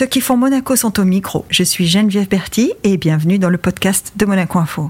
[0.00, 1.44] Ceux qui font Monaco sont au micro.
[1.50, 4.88] Je suis Geneviève Berti et bienvenue dans le podcast de Monaco Info.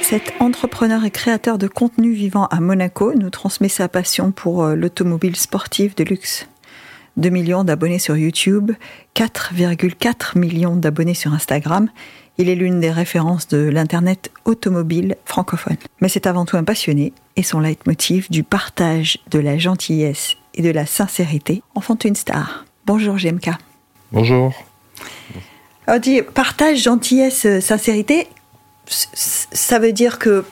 [0.00, 4.74] Cet entrepreneur et créateur de contenu vivant à Monaco nous transmet sa passion pour euh,
[4.74, 6.48] l'automobile sportive de luxe.
[7.18, 8.72] 2 millions d'abonnés sur YouTube,
[9.14, 11.90] 4,4 millions d'abonnés sur Instagram.
[12.36, 15.76] Il est l'une des références de l'Internet automobile francophone.
[16.00, 20.62] Mais c'est avant tout un passionné et son leitmotiv du partage, de la gentillesse et
[20.62, 22.64] de la sincérité en font une star.
[22.86, 23.50] Bonjour GMK.
[24.10, 24.52] Bonjour.
[25.86, 28.26] On dit partage, gentillesse, sincérité.
[28.86, 30.44] Ça veut dire que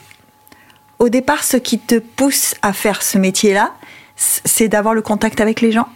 [0.99, 3.73] au départ, ce qui te pousse à faire ce métier-là,
[4.15, 5.89] c'est d'avoir le contact avec les gens?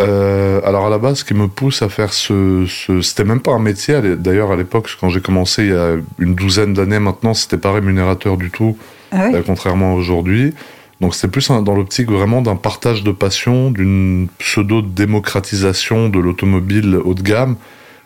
[0.00, 3.40] Euh, alors à la base, ce qui me pousse à faire ce, ce c'était même
[3.40, 4.00] pas un métier.
[4.16, 7.72] D'ailleurs, à l'époque, quand j'ai commencé il y a une douzaine d'années maintenant, c'était pas
[7.72, 8.76] rémunérateur du tout,
[9.10, 10.54] ah euh, contrairement à aujourd'hui.
[11.00, 16.96] Donc c'était plus dans l'optique vraiment d'un partage de passion, d'une pseudo démocratisation de l'automobile
[17.04, 17.56] haut de gamme,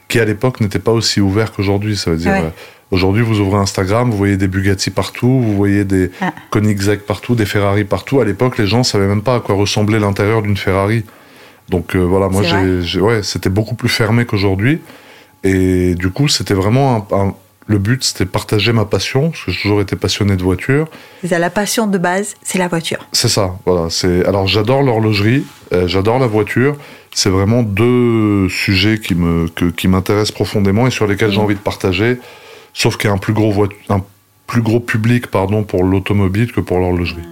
[0.08, 1.96] qui à l'époque n'était pas aussi ouvert qu'aujourd'hui.
[1.96, 2.32] Ça veut dire.
[2.32, 2.50] Euh,
[2.90, 6.32] aujourd'hui, vous ouvrez Instagram, vous voyez des Bugatti partout, vous voyez des ah.
[6.50, 8.20] Koenigsegg partout, des Ferrari partout.
[8.20, 11.04] À l'époque, les gens savaient même pas à quoi ressemblait l'intérieur d'une Ferrari.
[11.68, 14.80] Donc euh, voilà, moi, j'ai, ouais, c'était beaucoup plus fermé qu'aujourd'hui.
[15.44, 17.34] Et du coup, c'était vraiment un,
[17.66, 20.88] le but, c'était partager ma passion, parce que j'ai toujours été passionné de voiture.
[21.22, 23.06] La passion de base, c'est la voiture.
[23.12, 23.90] C'est ça, voilà.
[23.90, 26.76] C'est alors j'adore l'horlogerie, euh, j'adore la voiture.
[27.12, 31.60] C'est vraiment deux sujets qui me qui m'intéressent profondément et sur lesquels j'ai envie de
[31.60, 32.18] partager.
[32.72, 34.02] Sauf qu'il y a un plus gros un
[34.46, 37.26] plus gros public pardon pour l'automobile que pour l'horlogerie.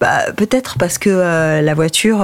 [0.00, 2.22] Bah, peut-être parce que euh, la voiture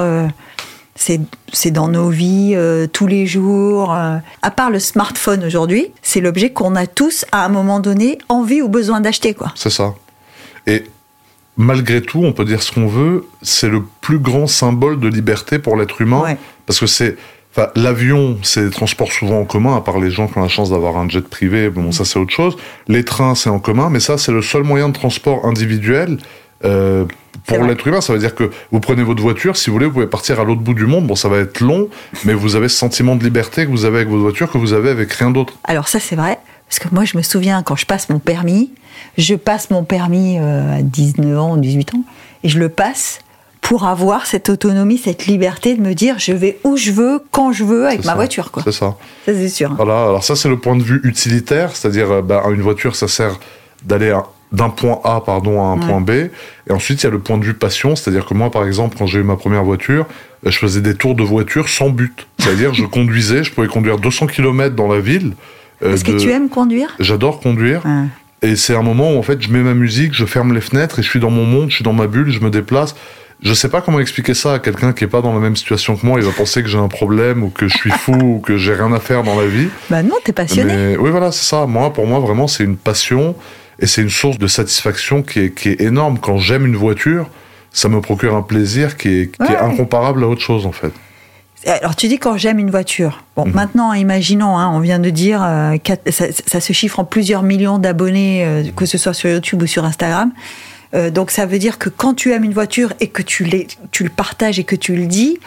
[0.96, 3.94] c'est dans nos vies euh, tous les jours.
[3.94, 4.16] Euh.
[4.42, 8.62] À part le smartphone aujourd'hui, c'est l'objet qu'on a tous à un moment donné envie
[8.62, 9.52] ou besoin d'acheter quoi.
[9.54, 9.94] C'est ça.
[10.66, 10.84] Et
[11.56, 15.58] malgré tout, on peut dire ce qu'on veut, c'est le plus grand symbole de liberté
[15.58, 17.16] pour l'être humain parce que c'est
[17.74, 20.70] L'avion, c'est des transports souvent en commun, à part les gens qui ont la chance
[20.70, 22.56] d'avoir un jet privé, bon, ça c'est autre chose.
[22.86, 26.18] Les trains, c'est en commun, mais ça, c'est le seul moyen de transport individuel
[26.64, 27.04] euh,
[27.46, 29.92] pour l'être humain, ça veut dire que vous prenez votre voiture, si vous voulez, vous
[29.92, 31.06] pouvez partir à l'autre bout du monde.
[31.06, 31.88] Bon, ça va être long,
[32.24, 34.72] mais vous avez ce sentiment de liberté que vous avez avec votre voiture que vous
[34.72, 35.54] avez avec rien d'autre.
[35.64, 36.38] Alors ça, c'est vrai.
[36.68, 38.72] Parce que moi, je me souviens, quand je passe mon permis,
[39.16, 42.04] je passe mon permis euh, à 19 ans, 18 ans,
[42.42, 43.20] et je le passe
[43.60, 47.52] pour avoir cette autonomie, cette liberté de me dire je vais où je veux, quand
[47.52, 48.50] je veux avec ma voiture.
[48.62, 48.96] C'est ça.
[49.24, 49.74] Ça, c'est sûr.
[49.74, 53.08] Voilà, alors ça, c'est le point de vue utilitaire, c'est-à-dire euh, bah, une voiture, ça
[53.08, 53.38] sert
[53.84, 54.16] d'aller
[54.52, 56.30] d'un point A pardon à un point B et
[56.70, 59.06] ensuite il y a le point de vue passion c'est-à-dire que moi par exemple quand
[59.06, 60.06] j'ai eu ma première voiture
[60.46, 63.98] euh, je faisais des tours de voiture sans but c'est-à-dire je conduisais je pouvais conduire
[63.98, 65.32] 200 km dans la ville
[65.82, 66.94] euh, est-ce que tu aimes conduire?
[67.00, 67.82] J'adore conduire
[68.42, 71.00] et c'est un moment où en fait je mets ma musique je ferme les fenêtres
[71.00, 72.94] et je suis dans mon monde je suis dans ma bulle je me déplace
[73.42, 75.96] je sais pas comment expliquer ça à quelqu'un qui est pas dans la même situation
[75.96, 76.18] que moi.
[76.18, 78.72] Il va penser que j'ai un problème ou que je suis fou ou que j'ai
[78.72, 79.68] rien à faire dans la vie.
[79.90, 80.96] Bah non, t'es passionné.
[80.96, 81.66] oui, voilà, c'est ça.
[81.66, 83.34] Moi, pour moi, vraiment, c'est une passion.
[83.78, 86.18] Et c'est une source de satisfaction qui est, qui est énorme.
[86.18, 87.28] Quand j'aime une voiture,
[87.72, 90.92] ça me procure un plaisir qui est, qui est incomparable à autre chose, en fait.
[91.66, 93.24] Alors tu dis quand j'aime une voiture.
[93.34, 93.54] Bon, mhm.
[93.54, 95.76] maintenant, imaginons, hein, on vient de dire, euh,
[96.10, 99.84] ça, se chiffre en plusieurs millions d'abonnés, euh, que ce soit sur YouTube ou sur
[99.84, 100.32] Instagram.
[100.94, 103.50] Euh, donc ça veut dire que quand tu aimes une voiture et que tu,
[103.90, 105.38] tu le partages et que tu le dis,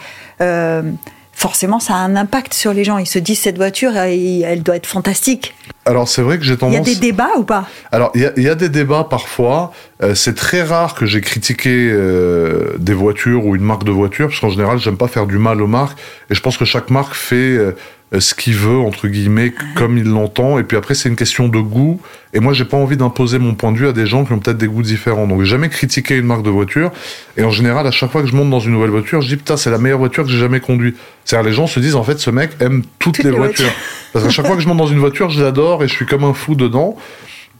[1.40, 2.98] forcément ça a un impact sur les gens.
[2.98, 5.54] Ils se disent cette voiture, elle doit être fantastique.
[5.86, 6.86] Alors c'est vrai que j'ai tendance.
[6.86, 7.66] Il y a des débats ou pas?
[7.90, 9.72] Alors il y, a des débats parfois.
[10.02, 14.28] Euh, c'est très rare que j'ai critiqué euh, des voitures ou une marque de voiture,
[14.28, 15.98] parce qu'en général j'aime pas faire du mal aux marques.
[16.28, 17.72] Et je pense que chaque marque fait euh, euh,
[18.18, 20.58] ce qu'il veut entre guillemets comme il l'entend.
[20.58, 22.00] Et puis après c'est une question de goût.
[22.34, 24.40] Et moi j'ai pas envie d'imposer mon point de vue à des gens qui ont
[24.40, 25.26] peut-être des goûts différents.
[25.28, 26.90] Donc jamais critiqué une marque de voiture.
[27.36, 29.36] Et en général à chaque fois que je monte dans une nouvelle voiture je dis
[29.36, 30.96] putain c'est la meilleure voiture que j'ai jamais conduite.
[31.24, 33.72] C'est-à-dire les gens se disent en fait ce mec aime toutes, les, voitures,
[34.12, 36.06] parce qu'à chaque fois que je monte dans une voiture je l'adore et je suis
[36.06, 36.96] comme un fou dedans.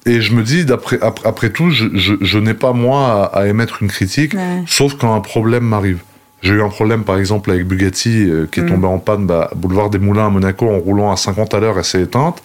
[0.07, 3.89] Et je me dis, d'après après, tout, je, je, n'ai pas moi à, émettre une
[3.89, 4.35] critique,
[4.67, 5.99] sauf quand un problème m'arrive.
[6.43, 8.69] J'ai eu un problème, par exemple, avec Bugatti, euh, qui est mm.
[8.69, 11.79] tombé en panne, bah, boulevard des Moulins à Monaco, en roulant à 50 à l'heure,
[11.79, 12.43] et s'est éteinte.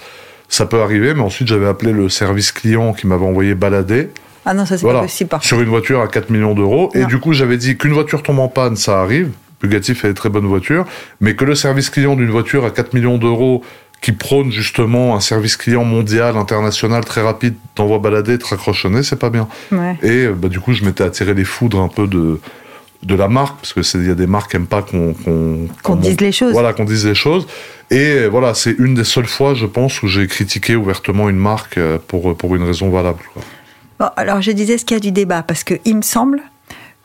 [0.50, 4.10] Ça peut arriver, mais ensuite, j'avais appelé le service client qui m'avait envoyé balader.
[4.46, 5.30] Ah non, ça c'est pas possible.
[5.30, 6.92] Par sur une voiture à 4 millions d'euros.
[6.94, 9.32] Et du coup, j'avais dit qu'une voiture tombe en panne, ça arrive.
[9.62, 10.86] Bugatti fait des très bonnes voitures.
[11.20, 13.64] Mais que le service client d'une voiture à 4 millions d'euros
[14.02, 19.18] qui prône justement un service client mondial, international, très rapide, t'envoie balader, te raccrochonner, c'est
[19.18, 19.48] pas bien.
[20.04, 22.40] Et bah, du coup, je m'étais attiré les foudres un peu de,
[23.06, 25.16] de la marque, parce que il y a des marques qui n'aiment pas qu'on
[25.84, 26.54] qu'on dise les choses.
[26.54, 27.48] Voilà, qu'on dise les choses.
[27.92, 31.78] Et voilà, c'est une des seules fois, je pense, où j'ai critiqué ouvertement une marque
[31.78, 33.20] euh, pour pour une raison valable.
[34.00, 36.42] Bon, alors je disais ce qu'il y a du débat, parce que il me semble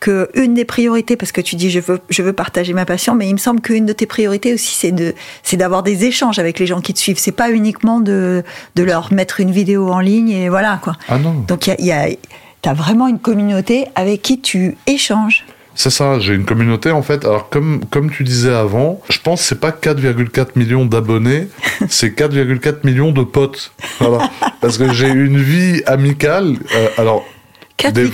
[0.01, 3.15] que une des priorités, parce que tu dis je veux, je veux partager ma passion,
[3.15, 6.39] mais il me semble qu'une de tes priorités aussi, c'est de, c'est d'avoir des échanges
[6.39, 7.19] avec les gens qui te suivent.
[7.19, 8.43] C'est pas uniquement de,
[8.75, 10.95] de leur mettre une vidéo en ligne et voilà quoi.
[11.09, 11.45] Ah non.
[11.47, 12.17] Donc il y a, y a
[12.63, 15.45] t'as vraiment une communauté avec qui tu échanges.
[15.83, 17.25] C'est ça, j'ai une communauté en fait.
[17.25, 21.49] Alors comme comme tu disais avant, je pense que c'est pas 4,4 millions d'abonnés,
[21.89, 23.73] c'est 4,4 millions de potes.
[23.99, 24.29] Voilà.
[24.61, 26.57] Parce que j'ai une vie amicale.
[26.77, 27.25] euh, alors
[27.79, 28.11] 4, Des-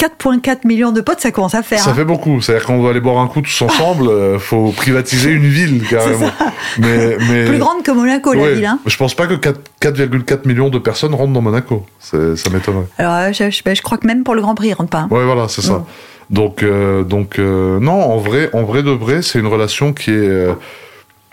[0.00, 1.78] 4,4 millions de potes, ça commence à faire.
[1.80, 1.94] Ça hein.
[1.94, 2.40] fait beaucoup.
[2.40, 6.30] C'est-à-dire qu'on doit aller boire un coup tous ensemble, euh, faut privatiser une ville carrément.
[6.78, 8.64] Mais, mais Plus grande que Monaco, la ville.
[8.64, 8.78] Hein.
[8.86, 11.84] Je pense pas que 4 4,4 millions de personnes rentrent dans Monaco.
[11.98, 12.16] Ça
[12.50, 12.86] m'étonnerait.
[12.98, 15.00] Alors, euh, je, je- je crois que même pour le Grand Prix, ils rentrent pas.
[15.00, 15.08] hein.
[15.10, 15.74] Ouais, voilà, c'est ça.
[15.74, 15.84] Mm.
[16.30, 20.12] Donc, euh, donc euh, non, en vrai, en vrai de vrai, c'est une relation qui
[20.12, 20.46] est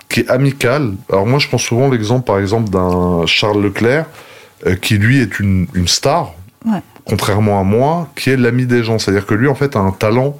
[0.10, 0.94] qui est amicale.
[1.12, 4.06] Alors moi, je prends souvent l'exemple, par exemple, d'un Charles Leclerc,
[4.82, 6.34] qui lui est une, une star,
[6.66, 6.82] Ouais.
[7.08, 9.00] Contrairement à moi, qui est l'ami des gens.
[9.00, 10.38] C'est-à-dire que lui, en fait, a un talent.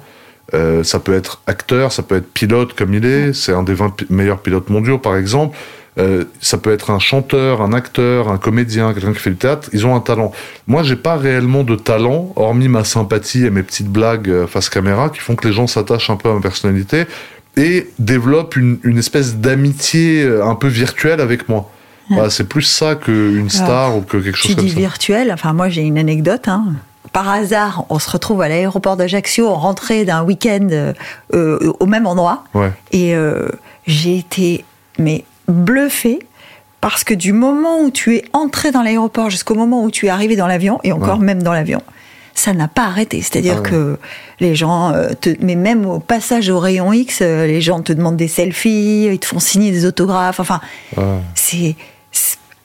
[0.54, 3.32] Euh, ça peut être acteur, ça peut être pilote comme il est.
[3.34, 5.56] C'est un des 20 pi- meilleurs pilotes mondiaux, par exemple.
[5.98, 9.68] Euh, ça peut être un chanteur, un acteur, un comédien, quelqu'un qui fait du théâtre.
[9.72, 10.30] Ils ont un talent.
[10.66, 14.68] Moi, j'ai pas réellement de talent, hormis ma sympathie et mes petites blagues euh, face
[14.70, 17.04] caméra, qui font que les gens s'attachent un peu à ma personnalité
[17.56, 21.68] et développent une, une espèce d'amitié euh, un peu virtuelle avec moi.
[22.10, 24.78] Voilà, c'est plus ça qu'une star ou que quelque chose Tu comme dis ça.
[24.78, 26.48] virtuel, enfin moi j'ai une anecdote.
[26.48, 26.64] hein.
[27.12, 30.92] Par hasard, on se retrouve à l'aéroport d'Ajaccio, rentrée d'un week-end euh,
[31.34, 32.44] euh, au même endroit.
[32.54, 32.70] Ouais.
[32.92, 33.48] Et euh,
[33.86, 34.64] j'ai été
[34.98, 36.18] mais bluffée
[36.80, 40.08] parce que du moment où tu es entré dans l'aéroport jusqu'au moment où tu es
[40.10, 41.24] arrivé dans l'avion, et encore Ouais.
[41.24, 41.82] même dans l'avion,
[42.34, 43.20] ça n'a pas arrêté.
[43.22, 43.68] C'est-à-dire Ah ouais.
[43.70, 43.98] que
[44.38, 48.28] les gens, te, mais même au passage au rayon X, les gens te demandent des
[48.28, 50.38] selfies, ils te font signer des autographes.
[50.40, 50.60] Enfin,
[50.96, 51.04] Ouais.
[51.34, 51.74] c'est.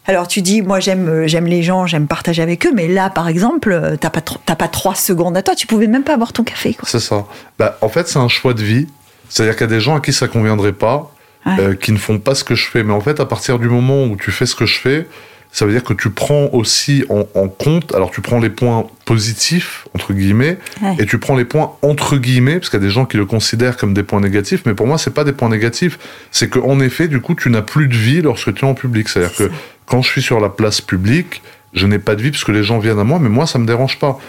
[0.06, 3.10] Alors tu dis, moi j'aime euh, j'aime les gens, j'aime partager avec eux, mais là
[3.10, 6.18] par exemple, euh, t'as pas t'as pas trois secondes à toi, tu pouvais même pas
[6.18, 6.76] boire ton café.
[6.84, 7.26] C'est ça.
[7.58, 8.88] Bah, en fait, c'est un choix de vie.
[9.30, 11.10] C'est-à-dire qu'il y a des gens à qui ça conviendrait pas,
[11.46, 11.54] Ouais.
[11.60, 12.84] euh, qui ne font pas ce que je fais.
[12.84, 15.08] Mais en fait, à partir du moment où tu fais ce que je fais,
[15.56, 18.88] ça veut dire que tu prends aussi en, en compte, alors tu prends les points
[19.06, 20.96] positifs, entre guillemets, Ouais.
[21.00, 23.26] et tu prends les points entre guillemets, parce qu'il y a des gens qui le
[23.26, 26.00] considèrent comme des points négatifs, mais pour moi, c'est pas des points négatifs.
[26.32, 29.08] C'est qu'en effet, du coup, tu n'as plus de vie lorsque tu es en public.
[29.08, 29.54] C'est-à-dire C'est que
[29.86, 31.42] quand je suis sur la place publique,
[31.74, 33.60] je n'ai pas de vie parce que les gens viennent à moi, mais moi, ça
[33.60, 34.20] me dérange pas.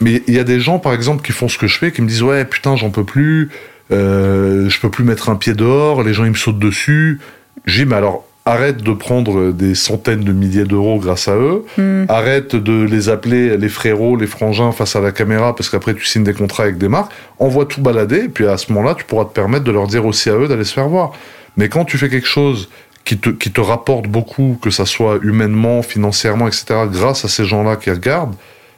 [0.00, 2.02] Mais il y a des gens, par exemple, qui font ce que je fais, qui
[2.02, 3.50] me disent ouais putain j'en peux plus,
[3.92, 7.20] euh, je peux plus mettre un pied dehors, les gens ils me sautent dessus.
[7.66, 11.64] J'ai dit mais alors arrête de prendre des centaines de milliers d'euros grâce à eux,
[11.78, 12.04] Hmm.
[12.08, 16.04] arrête de les appeler les frérots, les frangins face à la caméra parce qu'après tu
[16.04, 19.04] signes des contrats avec des marques, envoie tout balader et puis à ce moment-là tu
[19.04, 21.12] pourras te permettre de leur dire aussi à eux d'aller se faire voir.
[21.56, 22.68] Mais quand tu fais quelque chose
[23.04, 27.44] qui te, qui te rapporte beaucoup, que ça soit humainement, financièrement, etc., grâce à ces
[27.44, 28.34] gens-là qui regardent,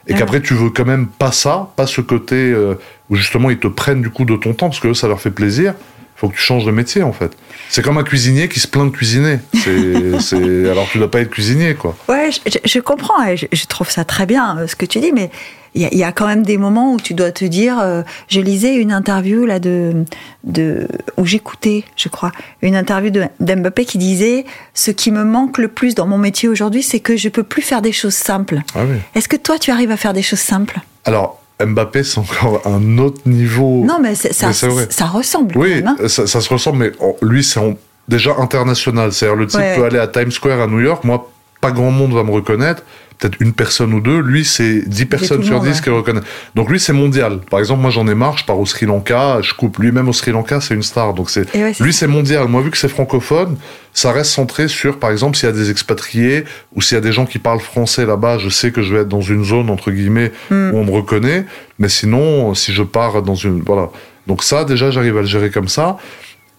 [0.06, 2.74] et qu'après tu veux quand même pas ça, pas ce côté euh,
[3.08, 5.20] où justement ils te prennent du coup de ton temps parce que eux, ça leur
[5.20, 5.72] fait plaisir.
[6.16, 7.32] Faut que tu changes de métier en fait.
[7.68, 9.38] C'est comme un cuisinier qui se plaint de cuisiner.
[9.54, 10.68] C'est.
[10.70, 11.96] Alors tu dois pas être cuisinier quoi.
[12.08, 12.30] Ouais,
[12.64, 15.30] je, comprends, et je, je trouve ça très bien euh, ce que tu dis, mais
[15.74, 17.80] il y, a- il y a quand même des moments où tu dois te dire.
[17.80, 20.04] euh, je lisais une interview là de,
[20.44, 22.30] de où j'écoutais, je crois,
[22.62, 26.48] une interview de d'Mbappé qui disait ce qui me manque le plus dans mon métier
[26.48, 28.60] aujourd'hui, c'est que je peux plus faire des choses simples.
[28.76, 28.98] Ah oui.
[29.16, 30.78] Est-ce que toi, tu arrives à faire des choses simples?
[31.04, 33.84] Alors Mbappé c'est encore un autre niveau.
[33.84, 34.86] Non, mais ça, Mais vrai.
[34.90, 35.56] ça ressemble.
[35.56, 36.08] Oui, quand même, hein.
[36.08, 36.92] ça, ça se ressemble, mais
[37.22, 37.60] lui, c'est
[38.08, 39.12] déjà international.
[39.12, 39.76] C'est-à-dire, le type Ouais.
[39.76, 41.04] peut aller à Times Square à New York.
[41.04, 41.30] Moi,
[41.60, 42.82] pas grand monde va me reconnaître.
[43.18, 44.20] Peut-être une personne ou deux.
[44.20, 45.82] Lui, c'est 10 personnes sur monde, 10 ouais.
[45.82, 46.24] qui le reconnaissent.
[46.54, 47.38] Donc, lui, c'est mondial.
[47.50, 48.36] Par exemple, moi, j'en ai marre.
[48.36, 49.40] Je pars au Sri Lanka.
[49.42, 49.78] Je coupe.
[49.78, 51.14] Lui-même au Sri Lanka, c'est une star.
[51.14, 52.48] Donc, c'est, Et ouais, c'est lui, c'est mondial.
[52.48, 53.56] Moi, vu que c'est francophone,
[53.92, 56.44] ça reste centré sur, par exemple, s'il y a des expatriés
[56.74, 59.02] ou s'il y a des gens qui parlent français là-bas, je sais que je vais
[59.02, 60.72] être dans une zone, entre guillemets, Hmm.
[60.72, 61.46] où on me reconnaît.
[61.78, 63.90] Mais sinon, si je pars dans une, voilà.
[64.26, 65.98] Donc ça, déjà, j'arrive à le gérer comme ça.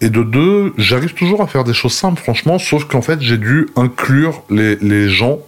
[0.00, 3.38] Et de deux, j'arrive toujours à faire des choses simples, franchement, sauf qu'en fait, j'ai
[3.38, 5.38] dû inclure les, les gens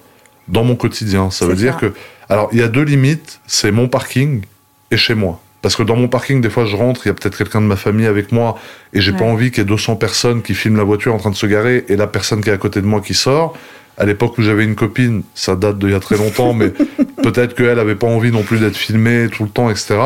[0.48, 1.30] dans mon quotidien.
[1.30, 1.92] Ça veut dire que,
[2.28, 4.42] alors, il y a deux limites, c'est mon parking
[4.90, 5.40] et chez moi.
[5.60, 7.66] Parce que dans mon parking, des fois, je rentre, il y a peut-être quelqu'un de
[7.66, 8.56] ma famille avec moi,
[8.92, 9.30] et j'ai pas Ouais.
[9.30, 11.84] envie qu'il y ait 200 personnes qui filment la voiture en train de se garer,
[11.88, 13.56] et la personne qui est à côté de moi qui sort.
[14.00, 16.68] À l'époque où j'avais une copine, ça date d'il y a très longtemps, mais
[17.24, 19.96] peut-être qu'elle avait pas envie non plus d'être filmée tout le temps, etc.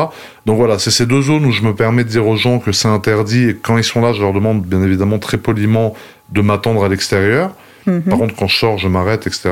[0.47, 2.71] Donc voilà, c'est ces deux zones où je me permets de dire aux gens que
[2.71, 5.93] c'est interdit, et quand ils sont là, je leur demande bien évidemment très poliment
[6.31, 7.51] de m'attendre à l'extérieur.
[7.85, 8.01] Mhm.
[8.03, 9.51] Par contre, quand je sors, je m'arrête, etc.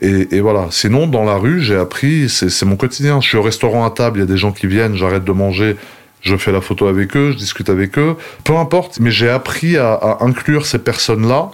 [0.00, 0.68] Et, voilà.
[0.70, 3.20] Sinon, dans la rue, j'ai appris, c'est mon quotidien.
[3.20, 5.32] Je suis au restaurant à table, il y a des gens qui viennent, j'arrête de
[5.32, 5.76] manger,
[6.20, 8.16] je fais la photo avec eux, je discute avec eux.
[8.44, 11.50] Peu importe, mais j'ai appris à, inclure ces personnes-là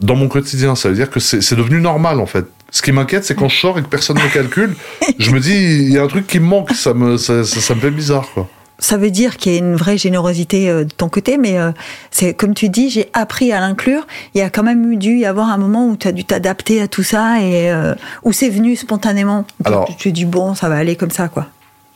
[0.00, 0.74] dans mon quotidien.
[0.74, 2.46] Ça veut dire que c'est devenu normal en fait.
[2.70, 4.76] Ce qui m'inquiète, c'est quand je sors et que personne ne me calcule,
[5.18, 7.74] je me dis, il y a un truc qui me manque, ça me, ça, ça,
[7.74, 8.28] me fait bizarre.
[8.34, 8.46] Quoi.
[8.80, 11.72] Ça veut dire qu'il y a une vraie générosité euh, de ton côté, mais euh,
[12.12, 14.06] c'est comme tu dis, j'ai appris à l'inclure.
[14.34, 16.80] Il y a quand même dû y avoir un moment où tu as dû t'adapter
[16.80, 19.44] à tout ça et euh, où c'est venu spontanément.
[19.64, 21.46] Alors, tu dis, bon, ça va aller comme ça, quoi.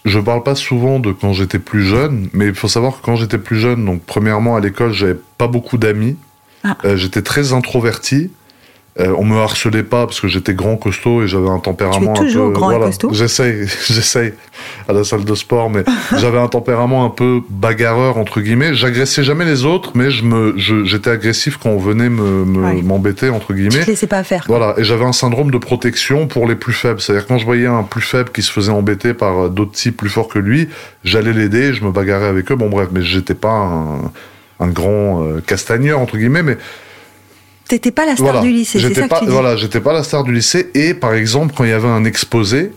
[0.05, 3.15] Je parle pas souvent de quand j'étais plus jeune, mais il faut savoir que quand
[3.15, 6.17] j'étais plus jeune, donc premièrement à l'école, j'avais pas beaucoup d'amis.
[6.65, 6.77] Ah.
[6.97, 8.31] j'étais très introverti.
[9.01, 12.25] Euh, on me harcelait pas parce que j'étais grand, costaud et j'avais un tempérament tu
[12.25, 12.59] es toujours un peu.
[12.59, 14.35] Grand costaud j'essaye, j'essaye
[14.87, 15.83] à la salle de sport, mais
[16.19, 18.75] j'avais un tempérament un peu bagarreur entre guillemets.
[18.75, 22.45] J'agressais jamais les autres, mais je me, j'étais agressif quand on venait me,
[22.83, 23.83] m'embêter entre guillemets.
[23.83, 24.45] Te laissais pas faire.
[24.47, 27.01] Voilà, et j'avais un syndrome de protection pour les plus faibles.
[27.01, 30.11] C'est-à-dire quand je voyais un plus faible qui se faisait embêter par d'autres types plus
[30.11, 30.69] forts que lui,
[31.03, 32.57] j'allais l'aider, je me bagarrais avec eux.
[32.57, 34.11] Bon bref, mais j'étais pas un,
[34.61, 36.59] un grand euh, castagneur entre guillemets, mais
[37.73, 39.33] T'étais pas la star du lycée, c'est ça pas, que tu dis.
[39.33, 40.71] Voilà, j'étais pas la star du lycée.
[40.75, 42.71] Et par exemple, quand il y avait un exposé,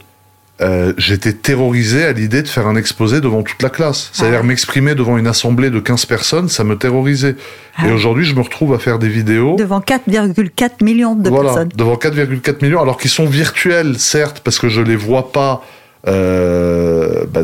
[0.62, 4.10] euh, j'étais terrorisé à l'idée de faire un exposé devant toute la classe.
[4.14, 7.36] C'est-à-dire ah m'exprimer devant une assemblée de 15 personnes, ça me terrorisait.
[7.76, 9.58] Ah et aujourd'hui, je me retrouve à faire des vidéos...
[9.58, 11.70] Devant 4,4 millions de voilà, personnes.
[11.76, 15.62] devant 4,4 millions, alors qu'ils sont virtuels, certes, parce que je les vois pas
[16.08, 17.42] euh, bah,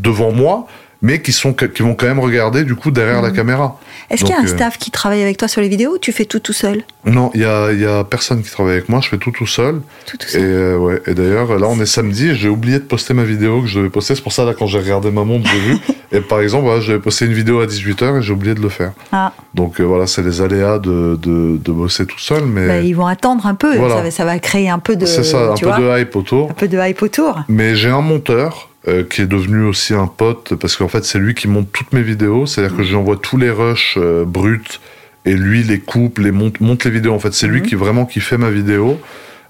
[0.00, 0.66] devant moi,
[1.04, 3.34] mais qui, sont, qui vont quand même regarder du coup derrière la mmh.
[3.34, 3.78] caméra.
[4.08, 5.98] Est-ce qu'il y a un euh, staff qui travaille avec toi sur les vidéos ou
[5.98, 6.82] tu fais tout tout seul?
[7.04, 9.46] Non, il y a, y a, personne qui travaille avec moi, je fais tout tout
[9.46, 9.82] seul.
[10.06, 10.40] Tout, tout seul.
[10.40, 11.02] Et, euh, ouais.
[11.06, 13.78] et d'ailleurs, là on est samedi et j'ai oublié de poster ma vidéo que je
[13.78, 14.14] devais poster.
[14.14, 15.78] C'est pour ça, là, quand j'ai regardé ma montre, j'ai vu.
[16.12, 18.60] Et par exemple, voilà, je devais poster une vidéo à 18h et j'ai oublié de
[18.60, 18.92] le faire.
[19.10, 19.32] Ah.
[19.52, 22.44] Donc euh, voilà, c'est les aléas de, de, de, bosser tout seul.
[22.44, 22.68] Mais...
[22.68, 25.06] Bah, ils vont attendre un peu, ça, va, ça, va créer un peu de.
[25.06, 26.50] C'est ça, un peu de hype autour.
[26.50, 27.40] Un peu de hype autour.
[27.48, 31.18] Mais j'ai un monteur euh, qui est devenu aussi un pote, parce qu'en fait, c'est
[31.18, 32.46] lui qui monte toutes mes vidéos.
[32.46, 34.80] C'est-à-dire que je lui envoie tous les rushs euh, bruts,
[35.24, 37.14] et lui les coupe, les monte, monte les vidéos.
[37.14, 37.66] En fait, c'est lui mhm.
[37.66, 39.00] qui vraiment qui fait ma vidéo.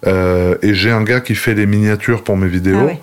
[0.06, 2.90] Euh, et j'ai un gars qui fait les miniatures pour mes vidéos.
[2.90, 2.96] Ah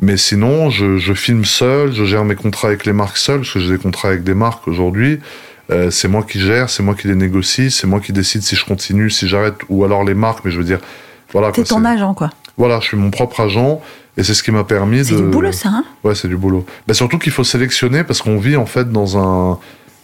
[0.00, 3.52] Mais sinon, je, je, filme seul, je gère mes contrats avec les marques seul, parce
[3.52, 5.20] que j'ai des contrats avec des marques aujourd'hui.
[5.70, 8.56] Euh, c'est moi qui gère, c'est moi qui les négocie, c'est moi qui décide si
[8.56, 10.80] je continue, si j'arrête, ou alors les marques, mais je veux dire,
[11.32, 11.52] voilà.
[11.54, 12.30] C'est ton agent, quoi.
[12.56, 13.80] Voilà, je suis mon propre agent.
[14.18, 15.04] Et c'est ce qui m'a permis de.
[15.04, 16.66] C'est du boulot, ça, hein Ouais, c'est du boulot.
[16.86, 19.58] Bah, surtout qu'il faut sélectionner parce qu'on vit en fait dans un.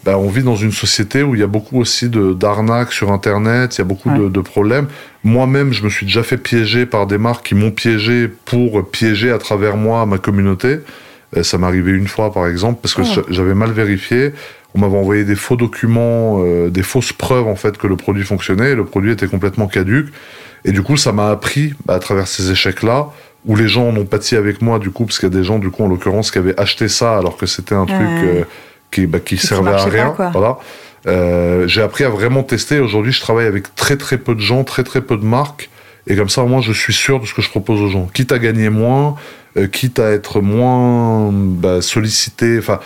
[0.04, 3.74] Bah, on vit dans une société où il y a beaucoup aussi d'arnaques sur Internet,
[3.74, 4.86] il y a beaucoup de, de, problèmes.
[5.24, 9.32] Moi-même, je me suis déjà fait piéger par des marques qui m'ont piégé pour piéger
[9.32, 10.80] à travers moi ma communauté.
[11.34, 13.22] Et ça m'est arrivé une fois, par exemple, parce que oh.
[13.30, 14.32] j'avais mal vérifié.
[14.74, 18.24] On m'avait envoyé des faux documents, euh, des fausses preuves en fait que le produit
[18.24, 18.72] fonctionnait.
[18.72, 20.12] Et le produit était complètement caduque.
[20.64, 23.08] Et du coup, ça m'a appris, bah, à travers ces échecs-là,
[23.46, 25.44] où les gens en ont pâti avec moi du coup parce qu'il y a des
[25.44, 28.44] gens du coup en l'occurrence qui avaient acheté ça alors que c'était un truc euh,
[28.90, 30.58] qui bah, qui servait à rien voilà.
[31.06, 32.80] Euh, j'ai appris à vraiment tester.
[32.80, 35.68] Aujourd'hui je travaille avec très très peu de gens très très peu de marques.
[36.06, 38.06] Et comme ça au moins je suis sûr de ce que je propose aux gens.
[38.06, 39.16] Quitte à gagner moins
[39.56, 42.80] euh, quitte à être moins bah, sollicité enfin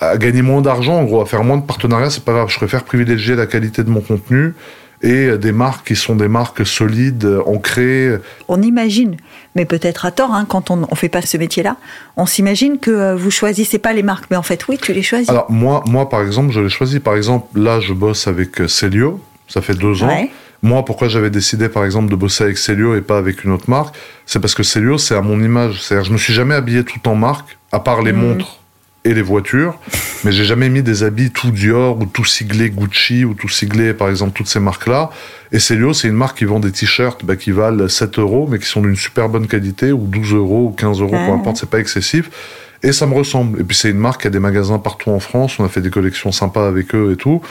[0.00, 2.50] à gagner moins d'argent en gros à faire moins de partenariats c'est pas grave.
[2.50, 4.54] Je préfère privilégier la qualité de mon contenu
[5.02, 8.16] et des marques qui sont des marques solides, ancrées.
[8.48, 9.16] On imagine,
[9.54, 11.76] mais peut-être à tort, hein, quand on ne fait pas ce métier-là,
[12.16, 15.02] on s'imagine que euh, vous choisissez pas les marques, mais en fait, oui, tu les
[15.02, 15.28] choisis.
[15.28, 16.98] Alors moi, moi par exemple, je les choisis.
[17.00, 20.28] Par exemple, là, je bosse avec euh, Célio, ça fait deux ans.
[20.62, 23.68] Moi, pourquoi j'avais décidé, par exemple, de bosser avec Célio et pas avec une autre
[23.68, 23.94] marque?
[24.24, 25.82] C'est parce que Célio, c'est à mon image.
[25.82, 28.16] C'est-à-dire, je me suis jamais habillé tout en marque, à part les mmh.
[28.16, 28.63] montres
[29.04, 29.78] et les voitures,
[30.24, 33.92] mais j'ai jamais mis des habits tout Dior ou tout siglé Gucci ou tout siglé,
[33.92, 35.10] par exemple, toutes ces marques-là.
[35.52, 38.58] Et Célio, c'est une marque qui vend des t-shirts bah, qui valent 7 euros, mais
[38.58, 41.68] qui sont d'une super bonne qualité, ou 12 euros, ou 15 euros, peu importe, c'est
[41.68, 42.30] pas excessif.
[42.82, 43.60] Et ça me ressemble.
[43.60, 45.80] Et puis c'est une marque qui a des magasins partout en France, on a fait
[45.80, 47.42] des collections sympas avec eux et tout.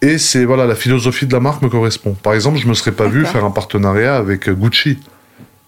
[0.00, 2.14] Et c'est, voilà, la philosophie de la marque me correspond.
[2.14, 4.98] Par exemple, je me serais pas vu faire un partenariat avec Gucci.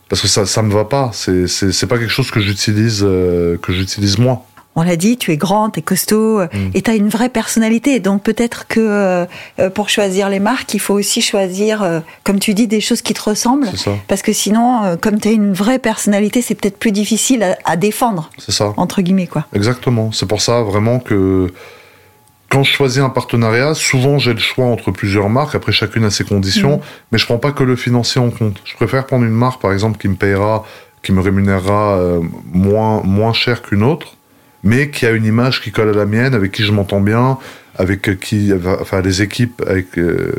[0.08, 1.10] Parce que ça, ça me va pas.
[1.12, 4.44] C'est, c'est, pas quelque chose que j'utilise, euh, que j'utilise moi
[4.76, 6.70] on l'a dit, tu es grand, tu es costaud, euh, mm.
[6.74, 7.98] et tu as une vraie personnalité.
[7.98, 9.24] Donc peut-être que euh,
[9.58, 13.14] euh, pour choisir les marques, il faut aussi choisir, comme tu dis, des choses qui
[13.14, 13.70] te ressemblent.
[14.06, 18.30] Parce que sinon, comme tu as une vraie personnalité, c'est peut-être plus difficile à, défendre.
[18.38, 18.74] C'est ça.
[18.76, 19.46] Entre guillemets, quoi.
[19.54, 20.12] Exactement.
[20.12, 21.50] C'est pour ça vraiment que
[22.50, 26.10] quand je choisis un partenariat, souvent j'ai le choix entre plusieurs marques, après chacune a
[26.10, 26.80] ses conditions, mm.
[27.12, 28.60] mais je prends pas que le financier en compte.
[28.64, 30.64] Je préfère prendre une marque, par exemple, qui me payera,
[31.02, 31.98] qui me rémunérera
[32.52, 34.15] moins, moins cher qu'une autre
[34.66, 37.38] mais qui a une image qui colle à la mienne, avec qui je m'entends bien,
[37.78, 40.34] avec qui, enfin, les équipes, avec, euh,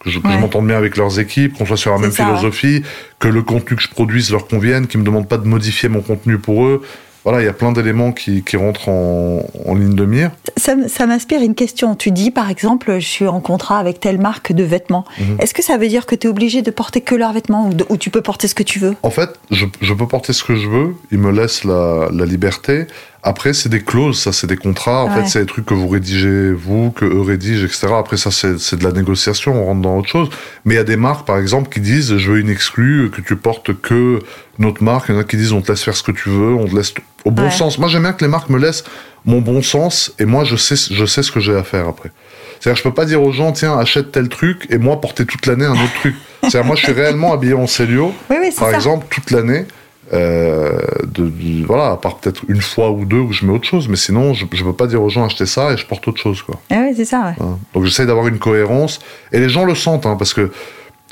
[0.00, 2.82] que je, m'entende bien avec leurs équipes, qu'on soit sur la même philosophie,
[3.18, 6.00] que le contenu que je produise leur convienne, qu'ils me demandent pas de modifier mon
[6.00, 6.82] contenu pour eux.
[7.24, 10.30] voilà, il y a plein d'éléments qui, qui, rentrent en, en, ligne de mire.
[10.56, 11.94] Ça, ça m'inspire une question.
[11.94, 15.04] Tu dis, par exemple, je suis en contrat avec telle marque de vêtements.
[15.18, 15.36] Mhm.
[15.38, 17.92] Est-ce que ça veut dire que tu es obligé de porter que leurs vêtements ou,
[17.92, 18.96] ou, tu peux porter ce que tu veux?
[19.02, 20.94] En fait, je, je, peux porter ce que je veux.
[21.12, 22.86] Ils me laissent la, la liberté.
[23.22, 25.04] Après, c'est des clauses, ça, c'est des contrats.
[25.04, 27.88] En fait, c'est des trucs que vous rédigez, vous, que eux rédigent, etc.
[27.98, 30.30] Après, ça, c'est de la négociation, on rentre dans autre chose.
[30.64, 33.20] Mais il y a des marques, par exemple, qui disent, je veux une exclue, que
[33.20, 34.20] tu portes que
[34.58, 35.10] notre marque.
[35.10, 36.66] Il y en a qui disent, on te laisse faire ce que tu veux, on
[36.66, 36.94] te laisse
[37.26, 37.78] au bon sens.
[37.78, 38.84] Moi, j'aime bien que les marques me laissent
[39.26, 42.10] mon bon sens, et moi, je sais, je sais ce que j'ai à faire après.
[42.58, 45.44] C'est-à-dire, je peux pas dire aux gens, tiens, achète tel truc, et moi, porter toute
[45.44, 46.14] l'année un autre truc.
[46.42, 48.74] C'est-à-dire, moi, je suis réellement habillé en Célio, oui, oui, par ça.
[48.74, 49.66] exemple, toute l'année.
[50.12, 53.66] Euh, de, de, voilà, à part peut-être une fois ou deux où je mets autre
[53.66, 56.08] chose, mais sinon je, je peux pas dire aux gens acheter ça et je porte
[56.08, 56.60] autre chose quoi.
[56.68, 57.26] Ah oui, c'est ça.
[57.26, 57.34] Ouais.
[57.36, 57.56] Voilà.
[57.74, 58.98] Donc j'essaye d'avoir une cohérence
[59.30, 60.50] et les gens le sentent hein, parce que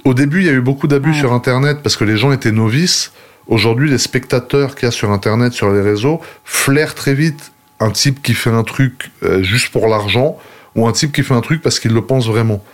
[0.05, 1.19] au début il y a eu beaucoup d'abus ouais.
[1.19, 3.13] sur Internet parce que les gens étaient novices.
[3.47, 7.91] Aujourd'hui les spectateurs qu'il y a sur Internet, sur les réseaux, flairent très vite un
[7.91, 10.37] type qui fait un truc euh, juste pour l'argent
[10.75, 12.65] ou un type qui fait un truc parce qu'il le pense vraiment.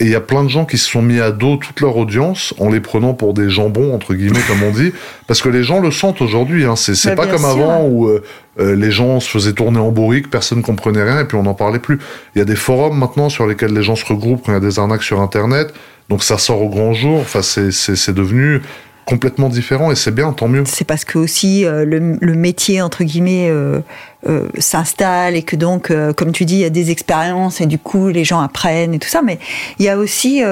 [0.00, 1.94] Et il y a plein de gens qui se sont mis à dos toute leur
[1.98, 4.92] audience en les prenant pour des jambons, entre guillemets, comme on dit,
[5.26, 6.64] parce que les gens le sentent aujourd'hui.
[6.64, 6.74] Hein.
[6.74, 7.48] C'est Bah, pas comme sûr.
[7.50, 8.22] avant où euh,
[8.58, 11.52] euh, les gens se faisaient tourner en bourrique, personne comprenait rien et puis on n'en
[11.54, 11.98] parlait plus.
[12.34, 14.56] Il y a des forums maintenant sur lesquels les gens se regroupent quand il y
[14.56, 15.74] a des arnaques sur Internet,
[16.08, 17.20] donc ça sort au grand jour.
[17.20, 18.62] Enfin, c'est devenu
[19.04, 20.64] complètement différent et c'est bien, tant mieux.
[20.66, 23.80] C'est parce que aussi euh, le, le, métier entre guillemets euh,
[24.28, 27.78] euh, s'installe et que donc, comme tu dis, il y a des expériences et du
[27.78, 29.22] coup les gens apprennent et tout ça.
[29.22, 29.38] Mais
[29.78, 30.42] il y a aussi,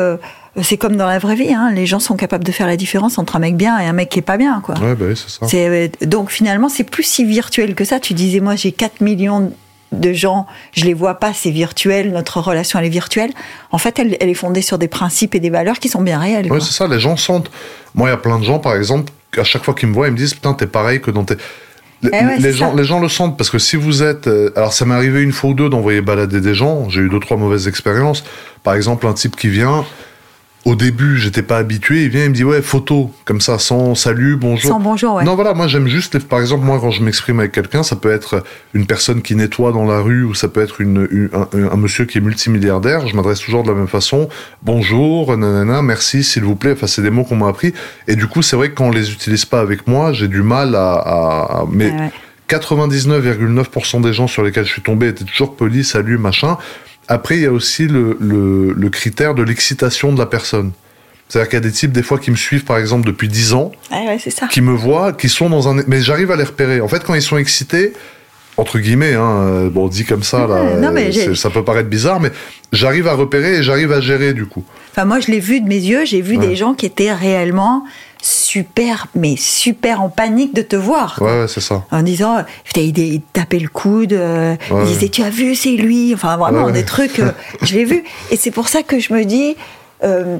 [0.62, 3.18] c'est comme dans la vraie vie, hein, les gens sont capables de faire la différence
[3.18, 4.78] entre un mec bien et un mec qui est pas bien, quoi.
[4.78, 6.06] Ouais, bah oui, c'est ça.
[6.06, 8.00] Donc finalement, c'est plus si virtuel que ça.
[8.00, 9.52] Tu disais, moi, j'ai 4 millions
[9.92, 13.30] de gens, je les vois pas, c'est virtuel, notre relation elle est virtuelle.
[13.70, 16.18] En fait, elle, elle, est fondée sur des principes et des valeurs qui sont bien
[16.18, 16.48] réelles.
[16.50, 17.50] Oui, c'est ça, les gens sentent.
[17.94, 20.08] Moi, il y a plein de gens, par exemple, à chaque fois qu'ils me voient,
[20.08, 21.36] ils me disent Putain, t'es pareil que dans tes.
[22.04, 24.28] Eh ouais, les, gens, les gens le sentent parce que si vous êtes.
[24.28, 26.88] Euh, alors, ça m'est arrivé une fois ou deux d'envoyer balader des gens.
[26.88, 28.24] J'ai eu deux, trois mauvaises expériences.
[28.62, 29.84] Par exemple, un type qui vient.
[30.68, 32.02] Au début, j'étais pas habitué.
[32.02, 34.70] Il vient, il me dit ouais, photo, comme ça, sans salut, bonjour.
[34.70, 35.24] Sans bonjour, ouais.
[35.24, 36.12] Non, voilà, moi j'aime juste.
[36.12, 36.20] Les...
[36.20, 38.44] Par exemple, moi quand je m'exprime avec quelqu'un, ça peut être
[38.74, 41.76] une personne qui nettoie dans la rue ou ça peut être une, une un, un,
[41.78, 43.08] monsieur qui est multimilliardaire.
[43.08, 44.28] Je m'adresse toujours de la même façon.
[44.62, 46.72] Bonjour, nanana, merci, s'il vous plaît.
[46.72, 47.72] Enfin, c'est des mots qu'on m'a appris.
[48.06, 50.42] Et du coup, c'est vrai que quand on les utilise pas avec moi, j'ai du
[50.42, 50.92] mal à.
[50.92, 51.66] à, à...
[51.72, 52.12] Mais ouais, ouais.
[52.50, 56.58] 99,9% des gens sur lesquels je suis tombé étaient toujours polis, salut, machin.
[57.08, 60.72] Après, il y a aussi le, le, le critère de l'excitation de la personne.
[61.28, 63.52] C'est-à-dire qu'il y a des types, des fois, qui me suivent, par exemple, depuis 10
[63.54, 64.18] ans, ah ouais,
[64.50, 65.82] qui me voient, qui sont dans un...
[65.86, 66.80] Mais j'arrive à les repérer.
[66.80, 67.92] En fait, quand ils sont excités,
[68.56, 72.30] entre guillemets, hein, bon, dit comme ça, là, non, mais ça peut paraître bizarre, mais
[72.72, 74.64] j'arrive à repérer et j'arrive à gérer, du coup.
[74.90, 76.46] Enfin, moi, je l'ai vu de mes yeux, j'ai vu ouais.
[76.46, 77.84] des gens qui étaient réellement
[78.20, 81.16] super, mais super en panique de te voir.
[81.16, 81.32] Quoi.
[81.32, 81.84] Ouais, ouais c'est ça.
[81.90, 82.44] En disant,
[82.76, 86.14] il, il tapait le coude, euh, ouais, il disait, tu as vu, c'est lui.
[86.14, 87.30] Enfin, vraiment, des trucs, euh,
[87.62, 88.04] je l'ai vu.
[88.30, 89.56] Et c'est pour ça que je me dis,
[90.02, 90.38] euh,